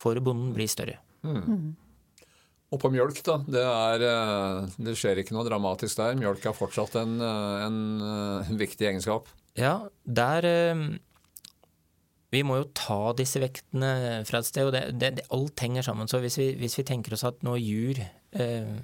for 0.00 0.16
bonden 0.24 0.54
blir 0.56 0.72
større. 0.72 1.02
Mm. 1.26 1.74
Og 2.74 2.80
på 2.82 2.90
mjølk, 2.90 3.20
da. 3.26 3.36
Det, 3.46 3.62
er, 3.62 4.04
eh, 4.08 4.78
det, 4.88 4.96
skjer 4.98 5.20
ikke 5.22 5.36
noe 5.36 5.46
dramatisk 5.46 6.00
der. 6.00 6.16
Mjølk 6.18 6.48
er 6.50 6.56
fortsatt 6.56 6.96
en, 6.98 7.18
eh, 7.22 7.66
en, 7.66 7.76
en 8.02 8.40
eh, 8.42 8.56
viktig 8.58 8.88
egenskap. 8.90 9.30
Ja, 9.56 9.86
der 10.04 10.44
Vi 12.34 12.42
må 12.42 12.58
jo 12.58 12.66
ta 12.74 13.14
disse 13.16 13.40
vektene 13.40 14.24
fra 14.26 14.42
et 14.42 14.48
sted, 14.48 14.66
og 14.66 14.74
det, 14.74 14.98
det, 14.98 15.28
alt 15.32 15.62
henger 15.62 15.86
sammen. 15.86 16.10
Så 16.10 16.18
hvis 16.20 16.36
vi, 16.40 16.50
hvis 16.58 16.74
vi 16.80 16.84
tenker 16.84 17.14
oss 17.14 17.24
at 17.24 17.38
nå 17.46 17.54
jur 17.62 18.00
eh, 18.02 18.74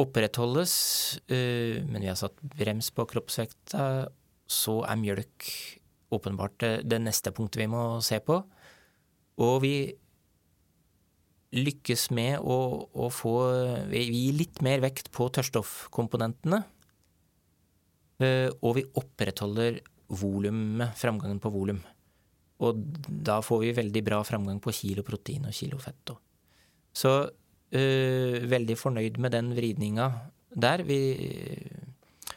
opprettholdes, 0.00 0.72
eh, 1.28 1.84
men 1.84 2.00
vi 2.00 2.08
har 2.08 2.18
satt 2.18 2.40
brems 2.56 2.88
på 2.96 3.04
kroppsvekta, 3.12 4.08
så 4.50 4.80
er 4.88 4.98
mjølk 4.98 5.50
åpenbart 6.16 6.64
det 6.88 6.98
neste 7.04 7.30
punktet 7.36 7.60
vi 7.60 7.70
må 7.70 7.84
se 8.02 8.18
på. 8.24 8.40
Og 9.44 9.56
vi 9.62 9.74
lykkes 11.56 12.10
med 12.14 12.38
å, 12.40 12.56
å 12.94 13.08
få 13.10 13.34
Vi 13.90 14.04
gir 14.06 14.36
litt 14.38 14.60
mer 14.62 14.82
vekt 14.84 15.10
på 15.14 15.26
tørrstoffkomponentene. 15.34 16.62
Uh, 18.20 18.52
og 18.60 18.76
vi 18.76 18.84
opprettholder 19.00 19.80
volumet, 20.20 20.94
framgangen 20.98 21.40
på 21.42 21.52
volum. 21.54 21.80
Og 22.60 22.80
da 23.06 23.38
får 23.44 23.62
vi 23.62 23.76
veldig 23.78 24.02
bra 24.04 24.20
framgang 24.26 24.60
på 24.62 24.74
kilo 24.76 25.04
protein 25.06 25.46
og 25.48 25.56
kilo 25.56 25.78
fett. 25.80 26.12
Så 26.92 27.12
øh, 27.24 28.36
veldig 28.50 28.76
fornøyd 28.76 29.20
med 29.22 29.32
den 29.32 29.52
vridninga 29.56 30.10
der. 30.52 30.84
Vi, 30.84 30.98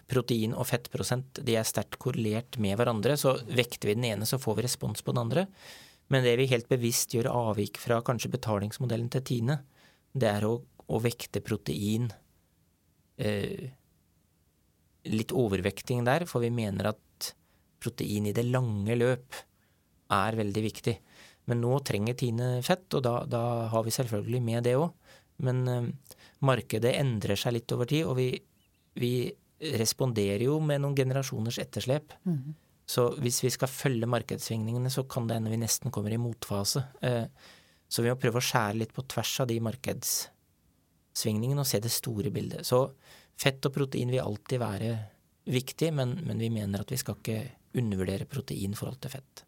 protein 0.08 0.54
og 0.56 0.70
fettprosent 0.70 1.42
de 1.44 1.58
er 1.60 1.68
sterkt 1.68 2.00
korrelert 2.02 2.60
med 2.62 2.78
hverandre. 2.80 3.18
Så 3.20 3.36
vekter 3.50 3.92
vi 3.92 3.98
den 3.98 4.08
ene, 4.14 4.30
så 4.30 4.40
får 4.40 4.60
vi 4.60 4.68
respons 4.70 5.04
på 5.04 5.12
den 5.12 5.26
andre. 5.26 5.48
Men 6.12 6.26
det 6.26 6.36
vi 6.40 6.50
helt 6.52 6.68
bevisst 6.72 7.14
gjør 7.16 7.32
avvik 7.32 7.80
fra 7.80 8.02
kanskje 8.06 8.34
betalingsmodellen 8.34 9.08
til 9.14 9.24
Tine, 9.28 9.62
det 10.14 10.30
er 10.30 10.46
å, 10.46 10.58
å 10.60 11.00
vekte 11.02 11.42
protein 11.46 12.12
Eh, 13.18 13.72
Litt 15.04 15.34
overvekting 15.36 16.06
der, 16.08 16.24
for 16.24 16.40
vi 16.40 16.48
mener 16.48 16.94
at 16.94 17.34
protein 17.84 18.30
i 18.30 18.32
det 18.32 18.46
lange 18.48 18.96
løp 18.96 19.36
er 20.16 20.38
veldig 20.40 20.62
viktig. 20.64 20.94
Men 21.52 21.60
nå 21.60 21.74
trenger 21.84 22.16
Tine 22.16 22.48
fett, 22.64 22.88
og 22.96 23.04
da, 23.04 23.18
da 23.28 23.42
har 23.74 23.84
vi 23.84 23.92
selvfølgelig 23.92 24.40
med 24.48 24.64
det 24.64 24.78
òg. 24.80 24.94
Men 25.44 25.60
eh, 25.68 25.90
markedet 26.48 26.96
endrer 27.02 27.36
seg 27.36 27.58
litt 27.58 27.76
over 27.76 27.92
tid, 27.92 28.08
og 28.08 28.16
vi, 28.22 28.30
vi 28.96 29.12
responderer 29.76 30.46
jo 30.48 30.62
med 30.64 30.86
noen 30.86 30.96
generasjoners 30.96 31.60
etterslep. 31.60 32.16
Mm. 32.24 32.56
Så 32.86 33.08
hvis 33.24 33.40
vi 33.46 33.52
skal 33.54 33.72
følge 33.72 34.10
markedssvingningene, 34.12 34.92
så 34.92 35.06
kan 35.10 35.28
det 35.28 35.38
hende 35.38 35.54
vi 35.54 35.62
nesten 35.62 35.94
kommer 35.94 36.14
i 36.14 36.22
motfase. 36.22 36.84
Uh, 37.04 37.28
så 37.88 38.04
vi 38.04 38.12
må 38.12 38.20
prøve 38.20 38.42
å 38.42 38.44
skjære 38.44 38.80
litt 38.82 38.94
på 38.96 39.06
tvers 39.08 39.34
av 39.44 39.50
de 39.52 39.60
markedssvingningene 39.64 41.64
og 41.64 41.70
se 41.70 41.80
det 41.84 41.94
store 41.94 42.34
bildet. 42.34 42.68
Så 42.68 42.86
fett 43.40 43.64
og 43.68 43.76
protein 43.76 44.12
vil 44.12 44.24
alltid 44.24 44.62
være 44.62 44.94
viktig, 45.54 45.92
men, 45.96 46.18
men 46.28 46.42
vi 46.42 46.50
mener 46.54 46.84
at 46.84 46.92
vi 46.92 47.00
skal 47.00 47.20
ikke 47.20 47.40
undervurdere 47.80 48.28
protein 48.30 48.74
i 48.74 48.80
forhold 48.80 49.02
til 49.04 49.14
fett. 49.14 49.44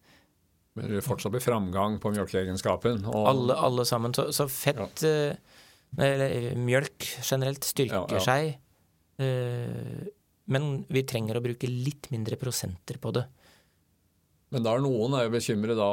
Men 0.75 0.89
det 0.89 0.97
vil 0.97 1.05
fortsatt 1.05 1.31
bli 1.31 1.43
framgang 1.43 1.99
på 2.03 2.11
mjølkeegenskapen? 2.11 3.05
Alle, 3.07 3.55
alle, 3.55 3.85
sammen. 3.87 4.15
Så, 4.15 4.27
så 4.35 4.47
fett 4.51 5.05
ja. 5.05 5.31
Eh, 5.31 6.03
eller 6.03 6.57
mjølk 6.59 7.05
generelt 7.23 7.63
styrker 7.63 8.11
ja, 8.11 8.19
ja. 8.19 8.23
seg. 8.25 8.57
Uh, 9.15 10.03
men 10.51 10.85
vi 10.91 11.05
trenger 11.07 11.39
å 11.39 11.43
bruke 11.43 11.69
litt 11.69 12.11
mindre 12.13 12.37
prosenter 12.39 12.99
på 13.01 13.13
det. 13.15 13.25
Men 14.53 14.63
da 14.63 14.75
er 14.75 14.83
noen 14.83 15.15
er 15.17 15.25
jo 15.25 15.33
bekymret 15.33 15.75
da 15.75 15.87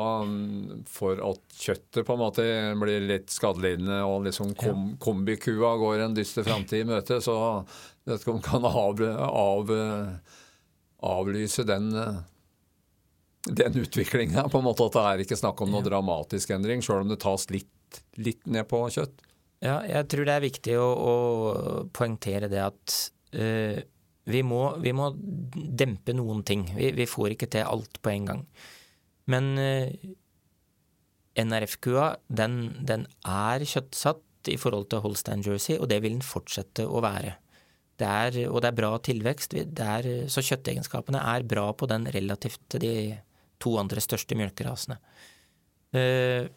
for 0.93 1.23
at 1.25 1.57
kjøttet 1.57 2.05
på 2.07 2.15
en 2.15 2.21
måte 2.21 2.45
blir 2.79 3.07
litt 3.09 3.33
skadelidende, 3.33 4.03
og 4.07 4.27
liksom 4.29 4.53
kom, 4.61 4.93
kombikua 5.03 5.73
går 5.81 6.05
en 6.05 6.15
dyster 6.15 6.47
framtid 6.47 6.85
i 6.85 6.91
møte, 6.93 7.19
så 7.25 7.35
vet 8.05 8.21
ikke 8.21 8.37
om 8.37 8.45
kan 8.45 8.69
av, 8.69 9.03
av, 9.27 9.73
avlyse 11.13 11.67
den 11.67 11.91
den 13.43 13.75
utviklinga. 13.75 14.49
På 14.49 14.59
en 14.59 14.65
måte 14.65 14.87
at 14.87 14.95
det 14.95 15.03
er 15.03 15.23
ikke 15.25 15.39
snakk 15.39 15.61
om 15.65 15.73
noe 15.73 15.83
dramatisk 15.83 16.53
endring, 16.55 16.83
sjøl 16.85 17.03
om 17.03 17.11
det 17.11 17.19
tas 17.23 17.49
litt, 17.51 18.03
litt, 18.15 18.45
ned 18.47 18.69
på 18.71 18.85
kjøtt. 18.95 19.25
Ja, 19.63 19.81
jeg 19.87 20.07
tror 20.11 20.27
det 20.27 20.37
er 20.37 20.45
viktig 20.45 20.77
å, 20.79 20.87
å 20.87 21.17
poengtere 21.95 22.51
det 22.51 22.63
at 22.63 22.95
uh, 23.39 23.83
vi, 24.25 24.43
må, 24.47 24.63
vi, 24.83 24.93
må, 24.95 25.11
dempe 25.53 26.15
noen 26.15 26.43
ting. 26.47 26.67
Vi, 26.77 26.93
vi, 26.95 27.07
får 27.11 27.35
ikke 27.35 27.51
til 27.53 27.67
alt 27.67 27.99
på 28.03 28.13
en 28.13 28.29
gang. 28.31 28.43
Men 29.33 29.49
eh, 29.59 30.13
NRF-kua, 31.43 32.13
den, 32.29 32.59
den, 32.87 33.07
er 33.27 33.65
kjøttsatt 33.67 34.51
i 34.51 34.59
forhold 34.59 34.89
til 34.91 35.03
Holstein 35.05 35.43
Jersey, 35.47 35.79
og 35.79 35.89
det 35.91 36.03
vil 36.05 36.19
den 36.19 36.27
fortsette 36.27 36.87
å 36.87 37.03
være. 37.03 37.37
Det 37.99 38.09
er, 38.09 38.39
og 38.49 38.63
det 38.63 38.73
er 38.73 38.79
bra 38.79 38.95
tilvekst, 39.05 39.55
er, 39.55 40.09
så 40.33 40.43
kjøttegenskapene 40.43 41.21
er 41.35 41.45
bra 41.47 41.69
på 41.77 41.87
den 41.91 42.09
relativt 42.15 42.63
til 42.73 42.83
de 42.83 42.95
to 43.63 43.77
andre 43.79 44.03
største 44.03 44.39
mjølkerasene. 44.39 44.99
Eh, 45.95 46.49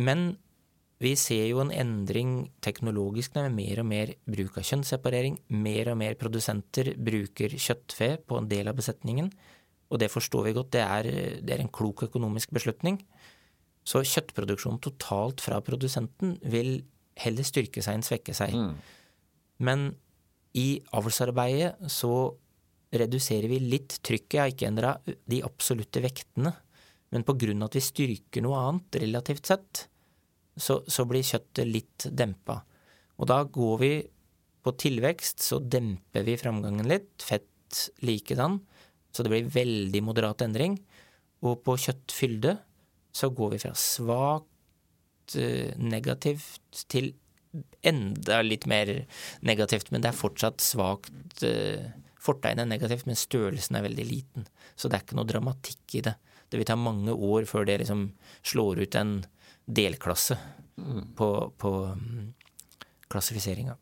men 0.00 0.32
vi 1.02 1.12
ser 1.18 1.48
jo 1.48 1.58
en 1.62 1.72
endring 1.74 2.34
teknologisk 2.62 3.34
med 3.34 3.56
mer 3.56 3.80
og 3.82 3.88
mer 3.90 4.12
bruk 4.28 4.60
av 4.60 4.66
kjønnsseparering. 4.68 5.40
Mer 5.64 5.90
og 5.92 5.98
mer 5.98 6.14
produsenter 6.20 6.92
bruker 6.94 7.56
kjøttfe 7.56 8.14
på 8.22 8.38
en 8.38 8.48
del 8.50 8.70
av 8.70 8.78
besetningen. 8.78 9.32
Og 9.92 10.00
det 10.00 10.12
forstår 10.12 10.46
vi 10.46 10.54
godt, 10.56 10.72
det 10.76 10.84
er, 10.84 11.08
det 11.42 11.56
er 11.56 11.64
en 11.64 11.72
klok 11.72 12.04
økonomisk 12.06 12.54
beslutning. 12.54 13.00
Så 13.82 14.04
kjøttproduksjonen 14.06 14.80
totalt 14.82 15.42
fra 15.42 15.58
produsenten 15.64 16.36
vil 16.46 16.84
heller 17.18 17.46
styrke 17.46 17.82
seg 17.84 17.98
enn 17.98 18.06
svekke 18.06 18.34
seg. 18.36 18.54
Mm. 18.54 18.76
Men 19.66 19.86
i 20.58 20.80
avlsarbeidet 20.94 21.90
så 21.92 22.14
reduserer 22.92 23.48
vi 23.50 23.58
litt 23.64 23.98
trykket, 24.04 24.36
jeg 24.36 24.42
har 24.42 24.52
ikke 24.52 24.68
endra 24.68 24.96
de 25.04 25.40
absolutte 25.44 26.02
vektene, 26.04 26.52
men 27.12 27.24
av 27.26 27.66
at 27.66 27.76
vi 27.76 27.84
styrker 27.84 28.44
noe 28.44 28.60
annet 28.60 29.00
relativt 29.02 29.48
sett, 29.48 29.86
så, 30.56 30.82
så 30.86 31.06
blir 31.08 31.24
kjøttet 31.26 31.68
litt 31.68 32.08
dempa. 32.10 32.60
Og 33.20 33.28
da 33.30 33.42
går 33.44 33.78
vi 33.82 33.92
på 34.62 34.74
tilvekst, 34.78 35.42
så 35.42 35.58
demper 35.58 36.26
vi 36.26 36.38
framgangen 36.38 36.88
litt, 36.90 37.14
fett 37.24 37.88
likedan, 38.04 38.60
så 39.12 39.24
det 39.24 39.32
blir 39.32 39.50
veldig 39.52 40.02
moderat 40.04 40.44
endring. 40.44 40.78
Og 41.42 41.60
på 41.66 41.76
kjøttfylde 41.80 42.56
så 43.12 43.28
går 43.34 43.54
vi 43.54 43.62
fra 43.64 43.72
svakt 43.76 45.36
eh, 45.36 45.74
negativt 45.76 46.84
til 46.92 47.12
enda 47.84 48.40
litt 48.44 48.64
mer 48.70 48.88
negativt, 49.44 49.90
men 49.92 50.04
det 50.04 50.12
er 50.12 50.20
fortsatt 50.22 50.64
svakt 50.64 51.44
eh, 51.46 51.90
Fortegnet 52.22 52.62
er 52.62 52.68
negativt, 52.70 53.08
men 53.08 53.18
størrelsen 53.18 53.74
er 53.74 53.82
veldig 53.82 54.04
liten. 54.06 54.44
Så 54.78 54.86
det 54.86 54.94
er 54.94 55.02
ikke 55.02 55.16
noe 55.18 55.26
dramatikk 55.26 55.96
i 55.98 56.02
det. 56.06 56.12
Det 56.46 56.60
vil 56.60 56.68
ta 56.68 56.76
mange 56.78 57.10
år 57.10 57.48
før 57.50 57.66
det 57.66 57.80
liksom 57.80 58.04
slår 58.46 58.84
ut 58.84 58.94
en 59.00 59.10
delklasse 59.64 60.38
mm. 60.76 61.14
på, 61.16 61.52
på 61.58 61.72
mm, 61.84 62.34
klassifiseringa. 63.10 63.76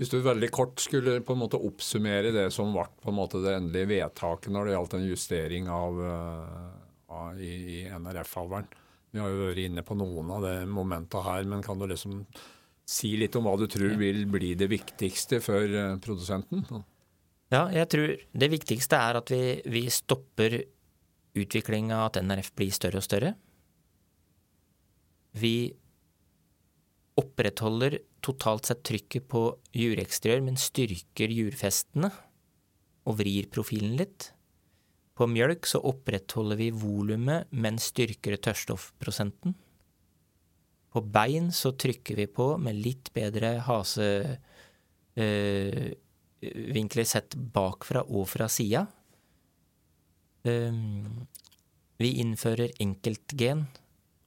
Hvis 0.00 0.10
du 0.10 0.18
veldig 0.24 0.48
kort 0.50 0.80
skulle 0.82 1.20
på 1.22 1.34
en 1.36 1.42
måte 1.44 1.60
oppsummere 1.62 2.32
det 2.34 2.48
som 2.54 2.72
ble 2.74 2.88
på 3.02 3.12
en 3.12 3.18
måte 3.18 3.42
det 3.44 3.52
endelige 3.54 3.90
vedtaket 3.92 4.50
når 4.50 4.66
det 4.66 4.72
gjaldt 4.76 4.96
en 4.98 5.04
justering 5.06 5.68
av, 5.70 6.00
uh, 6.00 7.12
av 7.12 7.38
i, 7.38 7.52
i 7.76 7.76
NRF-haveren. 7.86 8.66
Vi 9.12 9.20
har 9.20 9.30
jo 9.30 9.44
vært 9.44 9.60
inne 9.62 9.84
på 9.86 9.94
noen 10.00 10.32
av 10.32 10.46
det 10.46 10.56
momentene 10.66 11.22
her, 11.26 11.46
men 11.46 11.62
kan 11.62 11.78
du 11.78 11.86
liksom 11.90 12.24
si 12.88 13.12
litt 13.20 13.36
om 13.38 13.46
hva 13.46 13.54
du 13.60 13.68
tror 13.70 13.94
vil 14.00 14.24
bli 14.26 14.54
det 14.58 14.70
viktigste 14.72 15.38
for 15.44 15.70
uh, 15.70 16.00
produsenten? 16.02 16.64
Ja, 17.52 17.66
jeg 17.70 17.86
tror 17.92 18.16
det 18.16 18.52
viktigste 18.56 18.98
er 18.98 19.20
at 19.20 19.30
vi, 19.30 19.60
vi 19.68 19.84
stopper 19.92 20.62
utviklinga 21.36 22.00
at 22.08 22.18
NRF 22.24 22.50
blir 22.56 22.72
større 22.74 22.98
og 22.98 23.06
større. 23.06 23.34
Vi 25.32 25.72
opprettholder 27.20 27.98
totalt 28.24 28.68
sett 28.68 28.84
trykket 28.86 29.26
på 29.32 29.46
jureksteriør, 29.76 30.44
men 30.44 30.60
styrker 30.60 31.32
jurfestene 31.32 32.12
og 33.08 33.18
vrir 33.18 33.48
profilen 33.52 33.96
litt. 33.98 34.30
På 35.18 35.26
mjølk 35.28 35.66
så 35.68 35.80
opprettholder 35.84 36.56
vi 36.60 36.70
volumet, 36.74 37.50
men 37.50 37.80
styrker 37.82 38.38
tørrstoffprosenten. 38.40 39.54
På 40.92 41.00
bein 41.00 41.50
så 41.56 41.72
trykker 41.72 42.16
vi 42.20 42.26
på 42.28 42.52
med 42.60 42.80
litt 42.80 43.12
bedre 43.16 43.58
hasevinkler 43.66 44.40
Øh, 46.42 47.06
sett 47.06 47.36
bakfra 47.36 48.02
og 48.08 48.24
fra 48.28 48.48
sida. 48.48 48.86
Um, 50.42 51.26
vi 52.00 52.16
innfører 52.18 52.72
enkeltgen 52.82 53.66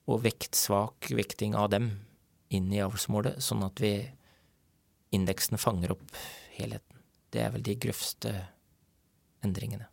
og 0.06 0.22
vektsvak 0.26 1.10
vekting 1.18 1.56
av 1.58 1.72
dem 1.74 1.89
inn 2.54 2.70
i 2.74 2.82
avlsmålet, 2.84 3.41
sånn 3.44 3.65
at 3.65 3.82
vi 3.82 3.98
indeksen 5.15 5.60
fanger 5.62 5.96
opp 5.96 6.20
helheten. 6.58 7.02
Det 7.34 7.41
er 7.41 7.52
vel 7.56 7.65
de 7.65 7.76
grøvste 7.80 8.34
endringene. 9.46 9.89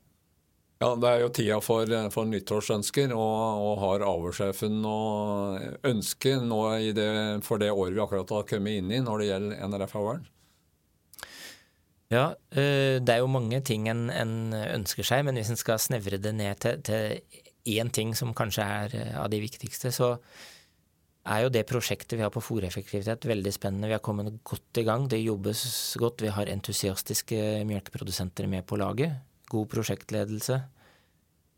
Ja, 0.82 0.96
Det 0.98 1.08
er 1.08 1.20
jo 1.22 1.30
tida 1.30 1.60
for, 1.62 1.86
for 2.10 2.26
nyttårsønsker, 2.26 3.12
og, 3.14 3.62
og 3.62 3.76
har 3.84 4.04
avlssjefen 4.06 4.80
noe 4.82 5.76
ønske 5.86 6.34
det, 6.96 7.10
for 7.46 7.62
det 7.62 7.70
året 7.70 7.94
vi 7.94 8.02
akkurat 8.02 8.34
har 8.34 8.48
kommet 8.50 8.80
inn 8.80 8.90
i 8.90 9.02
når 9.02 9.22
det 9.22 9.28
gjelder 9.28 9.68
NRF-avlen? 9.70 10.24
Ja, 12.12 12.24
eh, 12.50 12.98
det 13.00 13.14
er 13.14 13.22
jo 13.22 13.30
mange 13.30 13.62
ting 13.64 13.86
en, 13.88 14.08
en 14.10 14.52
ønsker 14.52 15.06
seg, 15.06 15.22
men 15.24 15.38
hvis 15.38 15.52
en 15.54 15.60
skal 15.60 15.78
snevre 15.80 16.18
det 16.20 16.34
ned 16.36 16.58
til, 16.60 16.82
til 16.84 17.41
én 17.68 17.90
ting 17.94 18.14
som 18.18 18.34
kanskje 18.34 18.64
er 18.64 18.96
eh, 18.98 19.14
av 19.20 19.30
de 19.32 19.40
viktigste, 19.42 19.92
så 19.94 20.16
er 21.22 21.44
jo 21.44 21.52
det 21.54 21.68
prosjektet 21.70 22.18
vi 22.18 22.24
har 22.24 22.32
på 22.34 22.42
fòreffektivitet 22.42 23.28
veldig 23.30 23.52
spennende. 23.54 23.90
Vi 23.90 23.94
har 23.94 24.02
kommet 24.02 24.32
godt 24.42 24.80
i 24.82 24.86
gang. 24.86 25.06
Det 25.06 25.20
jobbes 25.22 25.64
godt. 26.02 26.24
Vi 26.24 26.32
har 26.34 26.50
entusiastiske 26.50 27.62
melkeprodusenter 27.68 28.48
med 28.50 28.66
på 28.66 28.78
laget. 28.80 29.20
God 29.52 29.68
prosjektledelse. 29.70 30.58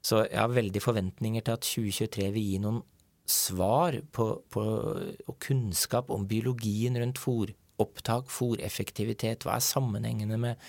Så 0.05 0.27
jeg 0.27 0.37
har 0.37 0.53
veldig 0.53 0.83
forventninger 0.85 1.45
til 1.45 1.57
at 1.57 1.65
2023 1.65 2.29
vil 2.35 2.51
gi 2.51 2.59
noen 2.61 2.83
svar 3.25 3.97
på, 4.13 4.27
på, 4.53 4.65
og 5.25 5.37
kunnskap 5.41 6.11
om 6.13 6.27
biologien 6.29 6.99
rundt 7.01 7.23
fòropptak, 7.23 8.29
fòreffektivitet. 8.29 9.47
Hva 9.47 9.57
er 9.57 9.65
sammenhengene 9.65 10.37
med 10.43 10.61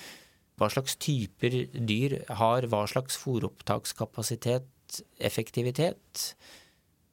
hva 0.55 0.69
slags 0.71 0.95
typer 1.03 1.65
dyr 1.75 2.21
har 2.39 2.69
hva 2.71 2.85
slags 2.87 3.17
fòropptakskapasitet, 3.19 4.69
effektivitet? 5.17 6.35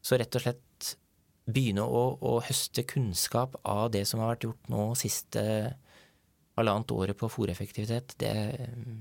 Så 0.03 0.19
rett 0.19 0.35
og 0.39 0.45
slett 0.45 0.93
begynne 1.53 1.85
å, 1.85 2.03
å, 2.23 2.37
høste 2.47 2.85
kunnskap 2.87 3.57
av 3.67 3.91
det 3.95 4.05
som 4.09 4.23
har 4.23 4.35
vært 4.35 4.47
gjort 4.47 4.71
nå 4.71 4.87
siste 4.99 5.43
halvannet 6.59 6.95
året 6.95 7.19
på 7.19 7.31
fòreffektivitet, 7.33 8.15
det 8.21 8.33
mm, 8.77 8.99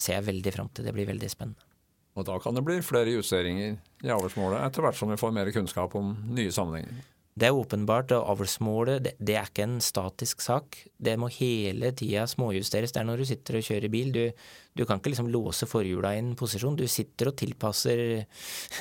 ser 0.00 0.18
jeg 0.18 0.28
veldig 0.30 0.52
fram 0.54 0.70
til. 0.72 0.86
Det 0.86 0.94
blir 0.96 1.08
veldig 1.10 1.30
spennende. 1.32 1.70
Og 2.14 2.26
da 2.28 2.36
kan 2.38 2.54
det 2.54 2.62
bli 2.62 2.78
flere 2.86 3.16
justeringer 3.16 3.74
i 4.06 4.12
avlsmålet 4.14 4.62
etter 4.62 4.84
hvert 4.84 4.98
som 4.98 5.10
vi 5.10 5.18
får 5.18 5.34
mer 5.34 5.50
kunnskap 5.54 5.96
om 5.98 6.14
nye 6.36 6.52
sammenhenger. 6.54 7.02
Det 7.34 7.48
er 7.48 7.56
åpenbart, 7.58 8.12
og 8.14 8.28
avlsmålet 8.30 9.00
det, 9.02 9.12
det, 9.18 9.34
er 9.34 9.48
ikke 9.48 9.64
en 9.66 9.80
statisk 9.82 10.42
sak. 10.44 10.76
Det 11.02 11.16
må 11.18 11.26
hele 11.34 11.90
tida 11.98 12.28
småjusteres. 12.30 12.92
Det 12.94 13.00
er 13.00 13.08
når 13.08 13.22
du 13.22 13.26
sitter 13.26 13.58
og 13.58 13.66
kjører 13.66 13.90
bil. 13.90 14.12
Du, 14.14 14.44
du 14.78 14.84
kan 14.86 15.00
ikke 15.00 15.10
liksom 15.10 15.32
låse 15.34 15.66
forhjula 15.66 16.12
i 16.14 16.20
en 16.22 16.36
posisjon. 16.38 16.78
Du 16.78 16.86
sitter 16.86 17.32
og 17.32 17.36
tilpasser 17.40 18.04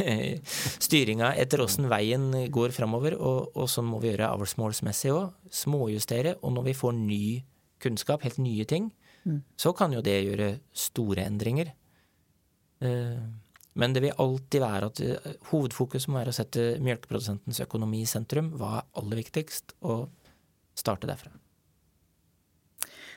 styringa 0.85 1.31
etter 1.41 1.65
åssen 1.65 1.89
veien 1.89 2.29
går 2.53 2.75
framover, 2.77 3.17
og, 3.17 3.55
og, 3.57 3.65
sånn 3.73 3.89
må 3.89 4.03
vi 4.03 4.11
gjøre 4.11 4.29
avlsmålsmessig 4.35 5.15
òg. 5.15 5.33
Småjustere. 5.63 6.37
Og 6.45 6.53
når 6.53 6.69
vi 6.69 6.77
får 6.77 6.93
ny 6.99 7.23
kunnskap, 7.81 8.21
helt 8.21 8.37
nye 8.37 8.69
ting, 8.69 8.91
mm. 9.25 9.41
så 9.57 9.73
kan 9.73 9.97
jo 9.97 10.05
det 10.05 10.19
gjøre 10.27 10.51
store 10.77 11.25
endringer. 11.25 11.73
Uh, 12.85 13.17
men 13.79 13.93
det 13.95 14.03
vil 14.05 14.19
alltid 14.21 14.61
være 14.61 14.89
at 14.91 14.99
hovedfokuset 15.01 15.47
hovedfokus 15.51 16.09
må 16.09 16.19
være 16.19 16.33
å 16.33 16.37
sette 16.37 16.65
melkeprodusentens 16.83 17.61
økonomi 17.65 18.03
i 18.03 18.09
sentrum. 18.09 18.51
Hva 18.59 18.75
er 18.79 18.91
aller 19.01 19.23
viktigst? 19.23 19.77
Og 19.89 20.09
starte 20.77 21.09
derfra. 21.09 21.31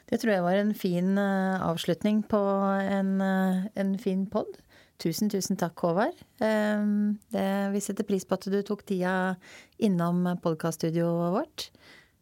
Det 0.07 0.21
tror 0.23 0.37
jeg 0.37 0.45
var 0.45 0.61
en 0.61 0.75
fin 0.77 1.17
uh, 1.19 1.59
avslutning 1.67 2.23
på 2.31 2.39
en, 2.39 3.17
uh, 3.19 3.67
en 3.75 3.97
fin 3.99 4.23
pod. 4.31 4.61
Tusen, 5.03 5.29
tusen 5.29 5.59
takk, 5.61 5.77
Håvard. 5.83 6.21
Um, 6.41 7.19
det, 7.35 7.47
vi 7.75 7.83
setter 7.85 8.07
pris 8.07 8.25
på 8.25 8.39
at 8.39 8.47
du 8.49 8.61
tok 8.65 8.87
tida 8.89 9.35
innom 9.83 10.23
podkaststudioet 10.45 11.35
vårt. 11.35 11.71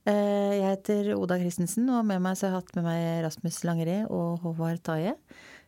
Jeg 0.05 0.61
heter 0.61 1.15
Oda 1.15 1.39
Christensen, 1.41 1.87
og 1.89 2.03
med 2.05 2.21
meg 2.21 2.35
så 2.37 2.45
har 2.45 2.51
jeg 2.51 2.59
hatt 2.59 2.75
med 2.77 2.85
meg 2.85 3.05
Rasmus 3.25 3.63
Langeri 3.65 4.03
og 4.13 4.43
Håvard 4.43 4.83
Taie. 4.85 5.15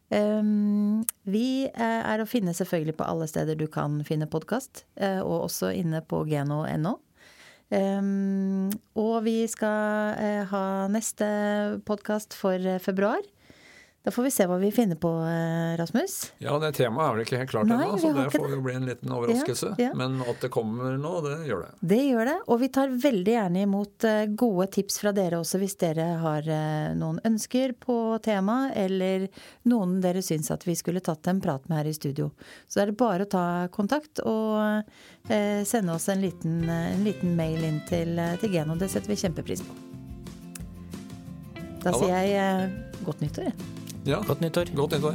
Um, 0.06 1.02
vi 1.26 1.66
eh, 1.66 2.02
er 2.06 2.22
å 2.22 2.28
finne 2.30 2.54
selvfølgelig 2.54 2.94
på 3.00 3.06
alle 3.08 3.26
steder 3.26 3.58
du 3.58 3.66
kan 3.70 3.98
finne 4.06 4.28
podkast, 4.30 4.84
uh, 5.02 5.18
og 5.24 5.48
også 5.48 5.72
inne 5.74 6.02
på 6.06 6.22
geno.no. 6.30 6.94
Um, 7.74 8.70
og 8.94 9.24
vi 9.26 9.40
skal 9.50 10.14
uh, 10.14 10.44
ha 10.52 10.66
neste 10.92 11.26
podkast 11.88 12.38
for 12.38 12.78
februar. 12.84 13.24
Da 14.06 14.12
får 14.14 14.22
vi 14.22 14.30
se 14.30 14.44
hva 14.46 14.54
vi 14.62 14.68
finner 14.70 14.94
på, 14.94 15.08
eh, 15.10 15.76
Rasmus. 15.76 16.32
Ja, 16.38 16.52
det 16.62 16.68
temaet 16.76 17.08
er 17.08 17.14
vel 17.16 17.22
ikke 17.24 17.38
helt 17.40 17.50
klart 17.50 17.66
ennå, 17.74 17.96
så 17.98 18.12
det 18.14 18.28
får 18.30 18.52
jo 18.52 18.60
bli 18.62 18.74
en 18.78 18.84
liten 18.86 19.10
overraskelse. 19.10 19.72
Ja, 19.80 19.88
ja. 19.88 19.94
Men 19.98 20.20
at 20.22 20.44
det 20.44 20.50
kommer 20.54 20.94
nå, 20.94 21.14
det 21.24 21.48
gjør 21.48 21.64
det. 21.64 21.70
Det 21.80 21.98
gjør 22.04 22.28
det. 22.30 22.36
Og 22.46 22.60
vi 22.60 22.68
tar 22.76 22.92
veldig 23.02 23.32
gjerne 23.34 23.64
imot 23.66 24.04
eh, 24.06 24.28
gode 24.30 24.68
tips 24.76 25.00
fra 25.02 25.10
dere 25.16 25.40
også 25.42 25.58
hvis 25.58 25.74
dere 25.80 26.04
har 26.22 26.46
eh, 26.46 26.92
noen 26.94 27.18
ønsker 27.26 27.74
på 27.82 27.96
tema, 28.22 28.70
eller 28.78 29.26
noen 29.66 29.96
dere 30.04 30.22
syns 30.22 30.52
at 30.54 30.62
vi 30.68 30.76
skulle 30.78 31.02
tatt 31.02 31.26
en 31.26 31.40
prat 31.42 31.66
med 31.66 31.80
her 31.80 31.90
i 31.90 31.94
studio. 31.98 32.28
Så 32.70 32.84
er 32.84 32.92
det 32.92 32.98
bare 33.00 33.26
å 33.26 33.30
ta 33.32 33.46
kontakt 33.74 34.22
og 34.22 34.86
sende 35.26 35.96
oss 35.96 36.06
en 36.14 36.22
liten, 36.22 36.60
en 36.70 37.02
liten 37.02 37.34
mail 37.34 37.64
inn 37.66 37.80
til, 37.90 38.14
til 38.38 38.54
Geno. 38.54 38.78
Det 38.78 38.86
setter 38.92 39.10
vi 39.10 39.18
kjempepris 39.18 39.66
på. 39.66 39.74
Da 41.82 41.96
sier 41.98 42.14
jeg 42.30 43.02
godt 43.02 43.26
nyttår, 43.26 43.50
jeg. 43.50 43.74
Ja. 44.06 44.22
Godt 44.26 44.40
nyttår. 44.40 44.64
Godt 44.74 44.92
nyttår. 44.92 45.14